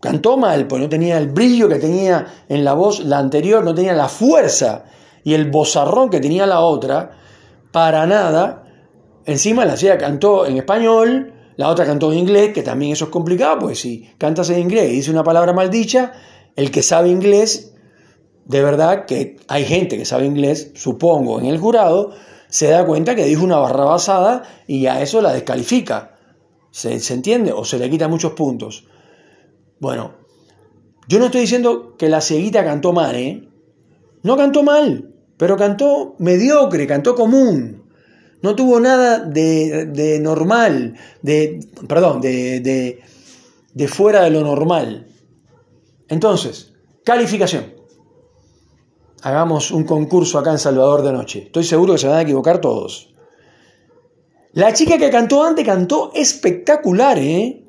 Cantó 0.00 0.36
mal, 0.36 0.66
porque 0.66 0.84
no 0.84 0.88
tenía 0.88 1.18
el 1.18 1.28
brillo 1.28 1.68
que 1.68 1.76
tenía 1.76 2.26
en 2.48 2.64
la 2.64 2.74
voz 2.74 3.00
la 3.00 3.18
anterior, 3.18 3.64
no 3.64 3.74
tenía 3.74 3.94
la 3.94 4.08
fuerza 4.08 4.84
y 5.24 5.34
el 5.34 5.50
bozarrón 5.50 6.08
que 6.08 6.20
tenía 6.20 6.46
la 6.46 6.60
otra, 6.60 7.10
para 7.72 8.06
nada. 8.06 8.64
Encima 9.24 9.64
la 9.64 9.76
ciega 9.76 9.98
cantó 9.98 10.46
en 10.46 10.56
español, 10.56 11.34
la 11.58 11.68
otra 11.68 11.84
cantó 11.84 12.12
en 12.12 12.20
inglés, 12.20 12.52
que 12.54 12.62
también 12.62 12.92
eso 12.92 13.06
es 13.06 13.10
complicado, 13.10 13.58
pues 13.58 13.80
si 13.80 14.08
cantas 14.16 14.48
en 14.50 14.60
inglés 14.60 14.92
y 14.92 14.94
dice 14.94 15.10
una 15.10 15.24
palabra 15.24 15.52
maldicha, 15.52 16.12
el 16.54 16.70
que 16.70 16.84
sabe 16.84 17.08
inglés, 17.08 17.74
de 18.44 18.62
verdad 18.62 19.06
que 19.06 19.38
hay 19.48 19.64
gente 19.64 19.98
que 19.98 20.04
sabe 20.04 20.24
inglés, 20.24 20.70
supongo, 20.76 21.40
en 21.40 21.46
el 21.46 21.58
jurado, 21.58 22.12
se 22.48 22.68
da 22.68 22.86
cuenta 22.86 23.16
que 23.16 23.24
dijo 23.24 23.42
una 23.42 23.58
barra 23.58 23.86
basada 23.86 24.44
y 24.68 24.86
a 24.86 25.02
eso 25.02 25.20
la 25.20 25.32
descalifica. 25.32 26.16
¿Se, 26.70 26.94
entiende? 27.12 27.52
O 27.52 27.64
se 27.64 27.80
le 27.80 27.90
quita 27.90 28.06
muchos 28.06 28.34
puntos. 28.34 28.86
Bueno, 29.80 30.12
yo 31.08 31.18
no 31.18 31.24
estoy 31.24 31.40
diciendo 31.40 31.96
que 31.96 32.08
la 32.08 32.20
cieguita 32.20 32.64
cantó 32.64 32.92
mal, 32.92 33.16
¿eh? 33.16 33.48
No 34.22 34.36
cantó 34.36 34.62
mal, 34.62 35.12
pero 35.36 35.56
cantó 35.56 36.14
mediocre, 36.20 36.86
cantó 36.86 37.16
común. 37.16 37.82
No 38.42 38.54
tuvo 38.54 38.80
nada 38.80 39.18
de, 39.18 40.18
normal, 40.20 40.96
de, 41.22 41.60
perdón, 41.88 42.20
de, 42.20 42.60
de, 42.60 43.00
de 43.74 43.88
fuera 43.88 44.22
de 44.22 44.30
lo 44.30 44.42
normal. 44.42 45.08
Entonces, 46.08 46.72
calificación 47.04 47.78
hagamos 49.22 49.70
un 49.70 49.84
concurso 49.84 50.38
acá 50.38 50.52
en 50.52 50.58
Salvador 50.58 51.02
de 51.02 51.12
Noche. 51.12 51.44
Estoy 51.46 51.64
seguro 51.64 51.94
que 51.94 51.98
se 51.98 52.08
van 52.08 52.18
a 52.18 52.22
equivocar 52.22 52.60
todos. 52.60 53.14
La 54.52 54.72
chica 54.72 54.98
que 54.98 55.10
cantó 55.10 55.44
antes 55.44 55.64
cantó 55.64 56.12
espectacular, 56.14 57.18
¿eh? 57.18 57.64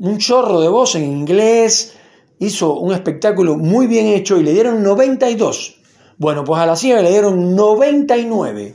Un 0.00 0.18
chorro 0.18 0.60
de 0.60 0.68
voz 0.68 0.94
en 0.96 1.04
inglés, 1.04 1.94
hizo 2.38 2.74
un 2.78 2.92
espectáculo 2.92 3.56
muy 3.56 3.86
bien 3.86 4.06
hecho 4.06 4.38
y 4.38 4.42
le 4.42 4.52
dieron 4.52 4.82
92. 4.82 5.76
Bueno, 6.18 6.44
pues 6.44 6.60
a 6.60 6.66
la 6.66 6.76
ciega 6.76 7.02
le 7.02 7.10
dieron 7.10 7.54
99. 7.54 8.74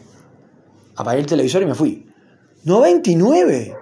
Apagué 1.00 1.22
el 1.22 1.28
televisor 1.28 1.62
y 1.62 1.66
me 1.66 1.76
fui. 1.76 2.06
99. 2.66 3.74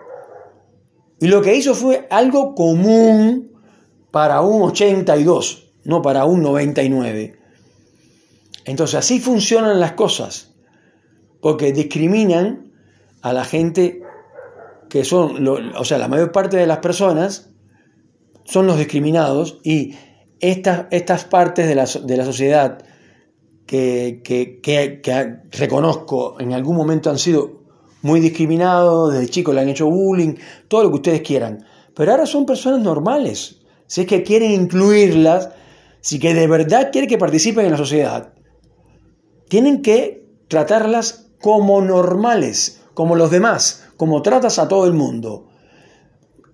Y 1.19 1.27
lo 1.27 1.41
que 1.41 1.55
hizo 1.55 1.73
fue 1.73 2.07
algo 2.11 2.53
común 2.53 3.53
para 4.11 4.41
un 4.41 4.61
82, 4.61 5.71
no 5.83 6.03
para 6.03 6.25
un 6.25 6.43
99. 6.43 7.39
Entonces 8.65 8.99
así 8.99 9.19
funcionan 9.19 9.79
las 9.79 9.93
cosas, 9.93 10.53
porque 11.41 11.73
discriminan 11.73 12.71
a 13.23 13.33
la 13.33 13.45
gente 13.45 14.03
que 14.87 15.03
son, 15.03 15.47
o 15.47 15.85
sea, 15.85 15.97
la 15.97 16.07
mayor 16.07 16.31
parte 16.31 16.57
de 16.57 16.67
las 16.67 16.77
personas 16.77 17.49
son 18.43 18.67
los 18.67 18.77
discriminados 18.77 19.57
y 19.63 19.95
estas, 20.39 20.85
estas 20.91 21.25
partes 21.25 21.67
de 21.67 21.73
la, 21.73 21.85
de 21.85 22.15
la 22.15 22.25
sociedad 22.25 22.77
que, 23.67 24.21
que, 24.63 25.39
reconozco 25.51 26.37
en 26.39 26.53
algún 26.53 26.75
momento 26.75 27.09
han 27.09 27.19
sido 27.19 27.61
muy 28.01 28.19
discriminados, 28.19 29.13
desde 29.13 29.27
chicos 29.27 29.53
le 29.53 29.61
han 29.61 29.69
hecho 29.69 29.87
bullying, 29.87 30.35
todo 30.67 30.83
lo 30.83 30.89
que 30.89 30.95
ustedes 30.95 31.21
quieran, 31.21 31.65
pero 31.93 32.11
ahora 32.11 32.25
son 32.25 32.45
personas 32.45 32.79
normales, 32.79 33.59
si 33.85 34.01
es 34.01 34.07
que 34.07 34.23
quieren 34.23 34.51
incluirlas, 34.51 35.49
si 35.99 36.19
que 36.19 36.33
de 36.33 36.47
verdad 36.47 36.89
quieren 36.91 37.09
que 37.09 37.17
participen 37.17 37.65
en 37.65 37.71
la 37.71 37.77
sociedad, 37.77 38.33
tienen 39.49 39.81
que 39.81 40.25
tratarlas 40.47 41.27
como 41.41 41.81
normales, 41.81 42.81
como 42.93 43.15
los 43.15 43.29
demás, 43.29 43.85
como 43.97 44.21
tratas 44.21 44.59
a 44.59 44.67
todo 44.67 44.85
el 44.85 44.93
mundo. 44.93 45.47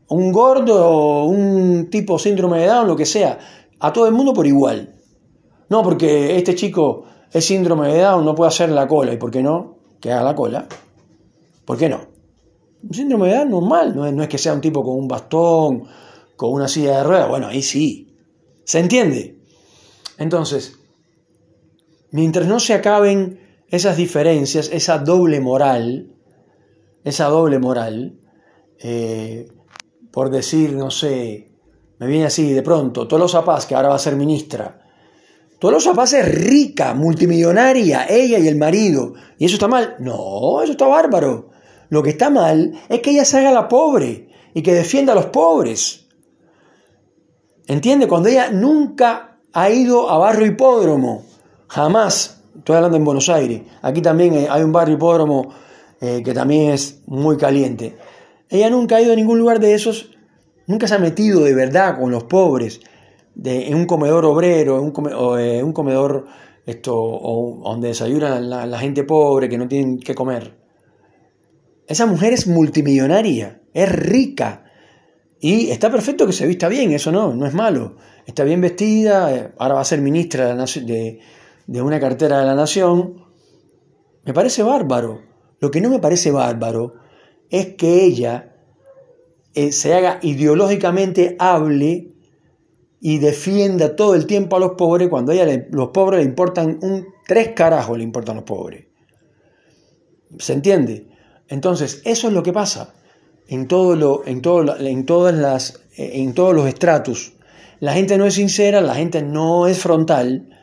Un 0.08 0.32
gordo, 0.32 1.26
un 1.26 1.89
tipo 1.89 2.19
síndrome 2.19 2.60
de 2.60 2.67
Down, 2.67 2.88
lo 2.88 2.95
que 2.95 3.06
sea, 3.06 3.39
a 3.80 3.93
todo 3.93 4.08
el 4.08 4.13
mundo 4.13 4.34
por 4.34 4.47
igual. 4.47 4.92
No 5.73 5.81
porque 5.81 6.38
este 6.38 6.53
chico 6.53 7.03
es 7.31 7.45
síndrome 7.45 7.91
de 7.91 8.01
Down, 8.01 8.23
no 8.23 8.36
puede 8.36 8.49
hacer 8.49 8.69
la 8.69 8.88
cola. 8.88 9.12
¿Y 9.12 9.17
por 9.17 9.31
qué 9.31 9.41
no? 9.41 9.79
Que 9.99 10.12
haga 10.12 10.21
la 10.21 10.36
cola. 10.36 10.67
¿Por 11.65 11.79
qué 11.79 11.89
no? 11.89 11.99
Un 12.83 12.93
síndrome 12.93 13.29
de 13.29 13.38
Down 13.38 13.49
normal, 13.49 13.95
no 13.95 14.21
es, 14.21 14.29
que 14.29 14.38
sea 14.38 14.53
un 14.53 14.62
tipo 14.62 14.83
con 14.83 14.99
un 14.99 15.07
bastón, 15.07 15.86
con 16.36 16.53
una 16.53 16.67
silla 16.67 16.97
de 16.97 17.03
ruedas. 17.05 17.27
Bueno, 17.27 17.47
ahí 17.47 17.63
sí. 17.63 18.15
¿Se 18.63 18.77
entiende? 18.77 19.39
Entonces, 20.19 20.77
mientras 22.12 22.45
no 22.45 22.59
se 22.59 22.75
acaben 22.75 23.39
esas 23.67 23.97
diferencias, 23.97 24.69
esa 24.71 24.99
doble 24.99 25.39
moral, 25.39 26.13
esa 27.03 27.29
doble 27.29 27.57
moral, 27.57 28.19
eh, 28.77 29.51
por 30.12 30.29
decir, 30.29 30.73
no 30.73 30.91
sé, 30.91 31.49
me 31.97 32.05
viene 32.05 32.27
así 32.27 32.53
de 32.53 32.62
pronto, 32.62 33.07
Tolosa 33.07 33.43
Paz, 33.43 33.65
que 33.65 33.73
ahora 33.73 33.89
va 33.89 33.95
a 33.95 33.97
ser 33.97 34.15
ministra. 34.15 34.83
Tolosa 35.63 35.93
Paz 35.93 36.12
es 36.12 36.28
rica, 36.28 36.93
multimillonaria, 36.93 38.06
ella 38.10 38.38
y 38.38 38.49
el 38.49 38.58
marido. 38.58 39.13
¿Y 39.38 39.45
eso 39.45 39.56
está 39.56 39.69
mal? 39.69 39.95
No, 39.97 40.62
eso 40.62 40.73
está 40.73 40.88
bárbaro. 40.88 41.52
Lo 41.88 42.04
que 42.04 42.10
está 42.10 42.30
mal 42.30 42.73
es 42.89 42.99
que 42.99 43.12
ella 43.12 43.23
se 43.23 43.38
haga 43.38 43.54
la 43.54 43.69
pobre 43.69 44.28
y 44.54 44.62
que 44.62 44.73
defienda 44.73 45.13
a 45.13 45.15
los 45.15 45.28
pobres. 45.28 46.06
¿Entiende? 47.65 48.10
Cuando 48.10 48.28
ella 48.28 48.49
nunca 48.52 49.39
ha 49.54 49.69
ido 49.69 50.10
a 50.10 50.17
Barrio 50.17 50.47
Hipódromo 50.47 51.23
Jamás, 51.69 52.43
estoy 52.58 52.76
hablando 52.76 52.97
en 52.97 53.06
Buenos 53.06 53.30
Aires, 53.30 53.62
aquí 53.82 54.02
también 54.02 54.47
hay 54.49 54.63
un 54.63 54.73
barrio 54.73 54.97
hipódromo 54.97 55.54
eh, 56.02 56.21
que 56.26 56.34
también 56.34 56.71
es 56.71 57.04
muy 57.08 57.38
caliente. 57.38 57.97
Ella 58.49 58.69
nunca 58.69 58.97
ha 58.97 59.02
ido 59.02 59.13
a 59.13 59.15
ningún 59.15 59.39
lugar 59.39 59.62
de 59.62 59.76
esos, 59.76 60.10
nunca 60.67 60.89
se 60.89 60.95
ha 60.95 60.99
metido 60.99 61.39
de 61.39 61.56
verdad 61.56 61.97
con 61.97 62.12
los 62.12 62.26
pobres, 62.26 62.82
de, 63.36 63.67
en 63.67 63.76
un 63.76 63.86
comedor 63.86 64.26
obrero, 64.26 64.78
en 64.80 64.86
un, 64.86 65.13
o, 65.13 65.38
eh, 65.38 65.63
un 65.63 65.74
comedor 65.74 66.26
esto, 66.65 66.96
o, 66.96 67.62
donde 67.63 67.89
desayuna 67.89 68.39
la, 68.39 68.65
la 68.65 68.80
gente 68.80 69.04
pobre 69.04 69.50
que 69.50 69.58
no 69.58 69.67
tienen 69.67 70.00
que 70.00 70.15
comer. 70.15 70.58
Esa 71.88 72.06
mujer 72.06 72.34
es 72.34 72.48
multimillonaria, 72.48 73.62
es 73.74 73.91
rica, 73.91 74.63
y 75.43 75.72
está 75.72 75.91
perfecto 75.91 76.26
que 76.26 76.32
se 76.32 76.48
vista 76.48 76.69
bien, 76.69 76.93
eso 76.93 77.12
no, 77.12 77.34
no 77.34 77.46
es 77.46 77.54
malo. 77.54 77.98
Está 78.26 78.46
bien 78.46 78.62
vestida, 78.62 79.52
ahora 79.58 79.76
va 79.76 79.82
a 79.82 79.86
ser 79.86 80.00
ministra 80.00 80.56
de, 80.56 81.19
de 81.67 81.82
una 81.82 82.00
cartera 82.00 82.39
de 82.39 82.46
la 82.46 82.56
nación, 82.56 83.26
me 84.24 84.34
parece 84.34 84.63
bárbaro. 84.63 85.22
Lo 85.60 85.69
que 85.69 85.82
no 85.82 85.89
me 85.89 86.00
parece 86.00 86.32
bárbaro 86.32 86.93
es 87.50 87.76
que 87.76 88.06
ella 88.06 88.56
eh, 89.54 89.74
se 89.74 89.93
haga 89.93 90.19
ideológicamente 90.22 91.36
hable 91.38 92.12
y 93.05 93.19
defienda 93.19 93.97
todo 93.97 94.15
el 94.15 94.25
tiempo 94.25 94.55
a 94.55 94.59
los 94.61 94.71
pobres 94.71 95.09
cuando 95.09 95.33
a 95.33 95.35
ella 95.35 95.67
los 95.71 95.89
pobres 95.89 96.21
le 96.21 96.25
importan 96.25 96.79
un 96.81 97.05
tres 97.27 97.49
carajos 97.49 97.97
le 97.97 98.03
importan 98.05 98.37
los 98.37 98.45
pobres. 98.45 98.85
¿Se 100.39 100.53
entiende? 100.53 101.09
Entonces, 101.49 102.01
eso 102.05 102.29
es 102.29 102.33
lo 102.33 102.43
que 102.43 102.53
pasa 102.53 102.93
en, 103.49 103.67
todo 103.67 103.97
lo, 103.97 104.25
en, 104.25 104.41
todo, 104.41 104.77
en, 104.79 105.05
todas 105.05 105.35
las, 105.35 105.81
en 105.97 106.33
todos 106.33 106.55
los 106.55 106.65
estratos. 106.65 107.33
La 107.81 107.91
gente 107.91 108.17
no 108.17 108.25
es 108.25 108.35
sincera, 108.35 108.79
la 108.79 108.95
gente 108.95 109.21
no 109.21 109.67
es 109.67 109.79
frontal 109.79 110.57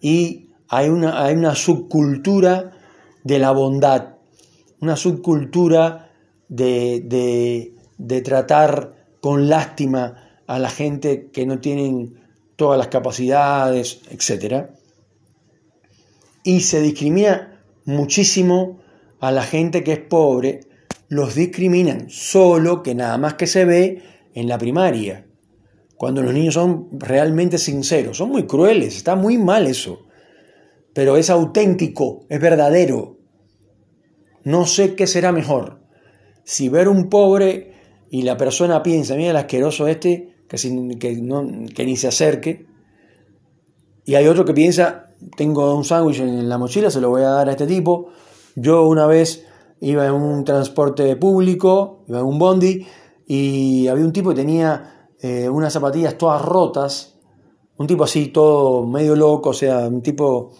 y 0.00 0.48
hay 0.68 0.88
una, 0.88 1.22
hay 1.22 1.34
una 1.34 1.54
subcultura 1.54 2.72
de 3.24 3.38
la 3.38 3.50
bondad, 3.50 4.14
una 4.80 4.96
subcultura 4.96 6.10
de, 6.48 7.72
de, 7.98 8.20
tratar 8.22 9.06
con 9.20 9.50
lástima 9.50 10.23
a 10.46 10.58
la 10.58 10.70
gente 10.70 11.30
que 11.32 11.46
no 11.46 11.60
tienen 11.60 12.20
todas 12.56 12.78
las 12.78 12.88
capacidades, 12.88 14.00
etc. 14.10 14.66
Y 16.42 16.60
se 16.60 16.80
discrimina 16.80 17.60
muchísimo 17.84 18.80
a 19.20 19.32
la 19.32 19.42
gente 19.42 19.82
que 19.82 19.92
es 19.92 20.00
pobre, 20.00 20.60
los 21.08 21.34
discriminan, 21.34 22.10
solo 22.10 22.82
que 22.82 22.94
nada 22.94 23.18
más 23.18 23.34
que 23.34 23.46
se 23.46 23.64
ve 23.64 24.02
en 24.34 24.48
la 24.48 24.58
primaria 24.58 25.26
cuando 25.96 26.22
los 26.22 26.34
niños 26.34 26.54
son 26.54 26.88
realmente 26.92 27.58
sinceros. 27.58 28.18
Son 28.18 28.28
muy 28.28 28.46
crueles, 28.46 28.96
está 28.96 29.16
muy 29.16 29.38
mal 29.38 29.66
eso. 29.66 30.06
pero 30.92 31.16
es 31.16 31.30
auténtico, 31.30 32.26
es 32.28 32.40
verdadero. 32.40 33.18
No 34.44 34.66
sé 34.66 34.94
qué 34.94 35.06
será 35.06 35.32
mejor. 35.32 35.80
Si 36.44 36.68
ver 36.68 36.88
un 36.88 37.08
pobre 37.08 37.72
y 38.10 38.22
la 38.22 38.36
persona 38.36 38.82
piensa, 38.82 39.16
mira 39.16 39.30
el 39.30 39.36
asqueroso 39.36 39.88
este, 39.88 40.33
que, 40.48 41.16
no, 41.20 41.46
que 41.74 41.84
ni 41.84 41.96
se 41.96 42.08
acerque, 42.08 42.66
y 44.04 44.14
hay 44.16 44.26
otro 44.26 44.44
que 44.44 44.52
piensa, 44.52 45.06
tengo 45.36 45.74
un 45.74 45.84
sándwich 45.84 46.20
en 46.20 46.48
la 46.48 46.58
mochila, 46.58 46.90
se 46.90 47.00
lo 47.00 47.08
voy 47.08 47.22
a 47.22 47.30
dar 47.30 47.48
a 47.48 47.52
este 47.52 47.66
tipo. 47.66 48.08
Yo 48.54 48.86
una 48.86 49.06
vez 49.06 49.46
iba 49.80 50.06
en 50.06 50.12
un 50.12 50.44
transporte 50.44 51.16
público, 51.16 52.04
iba 52.06 52.20
en 52.20 52.26
un 52.26 52.38
bondi, 52.38 52.86
y 53.26 53.88
había 53.88 54.04
un 54.04 54.12
tipo 54.12 54.30
que 54.30 54.36
tenía 54.36 55.08
eh, 55.20 55.48
unas 55.48 55.72
zapatillas 55.72 56.18
todas 56.18 56.42
rotas, 56.42 57.14
un 57.76 57.86
tipo 57.86 58.04
así, 58.04 58.28
todo 58.28 58.86
medio 58.86 59.16
loco, 59.16 59.50
o 59.50 59.54
sea, 59.54 59.88
un 59.88 60.02
tipo, 60.02 60.52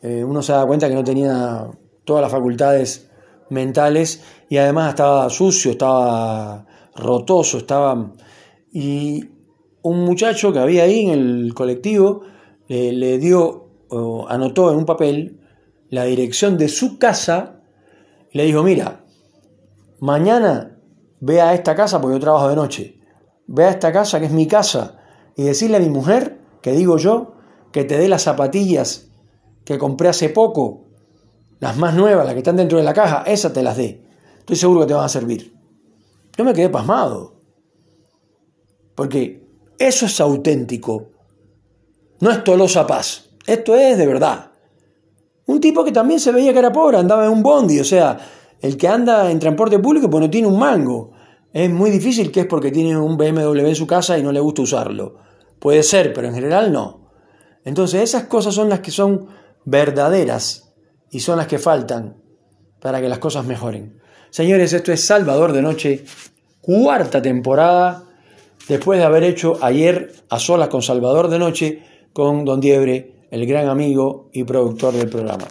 eh, 0.00 0.22
uno 0.24 0.40
se 0.40 0.52
da 0.52 0.64
cuenta 0.64 0.88
que 0.88 0.94
no 0.94 1.04
tenía 1.04 1.68
todas 2.04 2.22
las 2.22 2.30
facultades 2.30 3.10
mentales 3.50 4.22
y 4.48 4.56
además 4.56 4.90
estaba 4.90 5.28
sucio, 5.30 5.72
estaba 5.72 6.64
rotoso, 6.94 7.58
estaba... 7.58 8.12
Y 8.72 9.24
un 9.82 10.04
muchacho 10.04 10.52
que 10.52 10.58
había 10.58 10.84
ahí 10.84 11.06
en 11.06 11.10
el 11.10 11.54
colectivo 11.54 12.22
le 12.68 13.18
dio, 13.18 13.68
anotó 14.28 14.70
en 14.70 14.78
un 14.78 14.84
papel 14.84 15.40
la 15.90 16.04
dirección 16.04 16.58
de 16.58 16.68
su 16.68 16.98
casa 16.98 17.62
le 18.32 18.44
dijo, 18.44 18.62
mira, 18.62 19.04
mañana 20.00 20.78
ve 21.20 21.40
a 21.40 21.54
esta 21.54 21.74
casa 21.74 22.00
porque 22.00 22.16
yo 22.16 22.20
trabajo 22.20 22.48
de 22.48 22.56
noche, 22.56 23.00
ve 23.46 23.64
a 23.64 23.70
esta 23.70 23.92
casa 23.92 24.20
que 24.20 24.26
es 24.26 24.32
mi 24.32 24.46
casa 24.46 24.98
y 25.34 25.44
decirle 25.44 25.78
a 25.78 25.80
mi 25.80 25.88
mujer, 25.88 26.38
que 26.60 26.72
digo 26.72 26.98
yo, 26.98 27.34
que 27.72 27.84
te 27.84 27.96
dé 27.96 28.08
las 28.08 28.22
zapatillas 28.22 29.10
que 29.64 29.78
compré 29.78 30.08
hace 30.08 30.28
poco, 30.28 30.88
las 31.60 31.76
más 31.76 31.94
nuevas, 31.94 32.24
las 32.24 32.34
que 32.34 32.40
están 32.40 32.56
dentro 32.56 32.78
de 32.78 32.84
la 32.84 32.94
caja, 32.94 33.22
esas 33.26 33.52
te 33.52 33.62
las 33.62 33.76
dé. 33.76 34.04
Estoy 34.38 34.56
seguro 34.56 34.80
que 34.80 34.86
te 34.86 34.94
van 34.94 35.04
a 35.04 35.08
servir. 35.08 35.54
Yo 36.36 36.44
me 36.44 36.54
quedé 36.54 36.68
pasmado. 36.68 37.37
Porque 38.98 39.46
eso 39.78 40.06
es 40.06 40.20
auténtico. 40.20 41.10
No 42.18 42.32
es 42.32 42.42
Tolosa 42.42 42.84
Paz. 42.84 43.30
Esto 43.46 43.76
es 43.76 43.96
de 43.96 44.04
verdad. 44.04 44.50
Un 45.46 45.60
tipo 45.60 45.84
que 45.84 45.92
también 45.92 46.18
se 46.18 46.32
veía 46.32 46.52
que 46.52 46.58
era 46.58 46.72
pobre, 46.72 46.98
andaba 46.98 47.24
en 47.24 47.30
un 47.30 47.40
bondi. 47.40 47.78
O 47.78 47.84
sea, 47.84 48.18
el 48.60 48.76
que 48.76 48.88
anda 48.88 49.30
en 49.30 49.38
transporte 49.38 49.78
público 49.78 50.10
pues 50.10 50.20
no 50.20 50.28
tiene 50.28 50.48
un 50.48 50.58
mango. 50.58 51.12
Es 51.52 51.70
muy 51.70 51.92
difícil 51.92 52.32
que 52.32 52.40
es 52.40 52.46
porque 52.46 52.72
tiene 52.72 52.98
un 52.98 53.16
BMW 53.16 53.68
en 53.68 53.76
su 53.76 53.86
casa 53.86 54.18
y 54.18 54.22
no 54.24 54.32
le 54.32 54.40
gusta 54.40 54.62
usarlo. 54.62 55.14
Puede 55.60 55.84
ser, 55.84 56.12
pero 56.12 56.26
en 56.26 56.34
general 56.34 56.72
no. 56.72 57.12
Entonces 57.64 58.02
esas 58.02 58.24
cosas 58.24 58.52
son 58.52 58.68
las 58.68 58.80
que 58.80 58.90
son 58.90 59.28
verdaderas 59.64 60.74
y 61.08 61.20
son 61.20 61.36
las 61.36 61.46
que 61.46 61.60
faltan 61.60 62.16
para 62.80 63.00
que 63.00 63.08
las 63.08 63.20
cosas 63.20 63.46
mejoren. 63.46 64.00
Señores, 64.30 64.72
esto 64.72 64.90
es 64.90 65.06
Salvador 65.06 65.52
de 65.52 65.62
Noche, 65.62 66.04
cuarta 66.60 67.22
temporada, 67.22 68.07
después 68.68 68.98
de 68.98 69.04
haber 69.04 69.24
hecho 69.24 69.58
ayer 69.62 70.12
a 70.28 70.38
solas 70.38 70.68
con 70.68 70.82
Salvador 70.82 71.28
de 71.28 71.38
Noche, 71.38 71.82
con 72.12 72.44
Don 72.44 72.60
Diebre, 72.60 73.26
el 73.30 73.46
gran 73.46 73.68
amigo 73.68 74.28
y 74.32 74.44
productor 74.44 74.94
del 74.94 75.08
programa. 75.08 75.48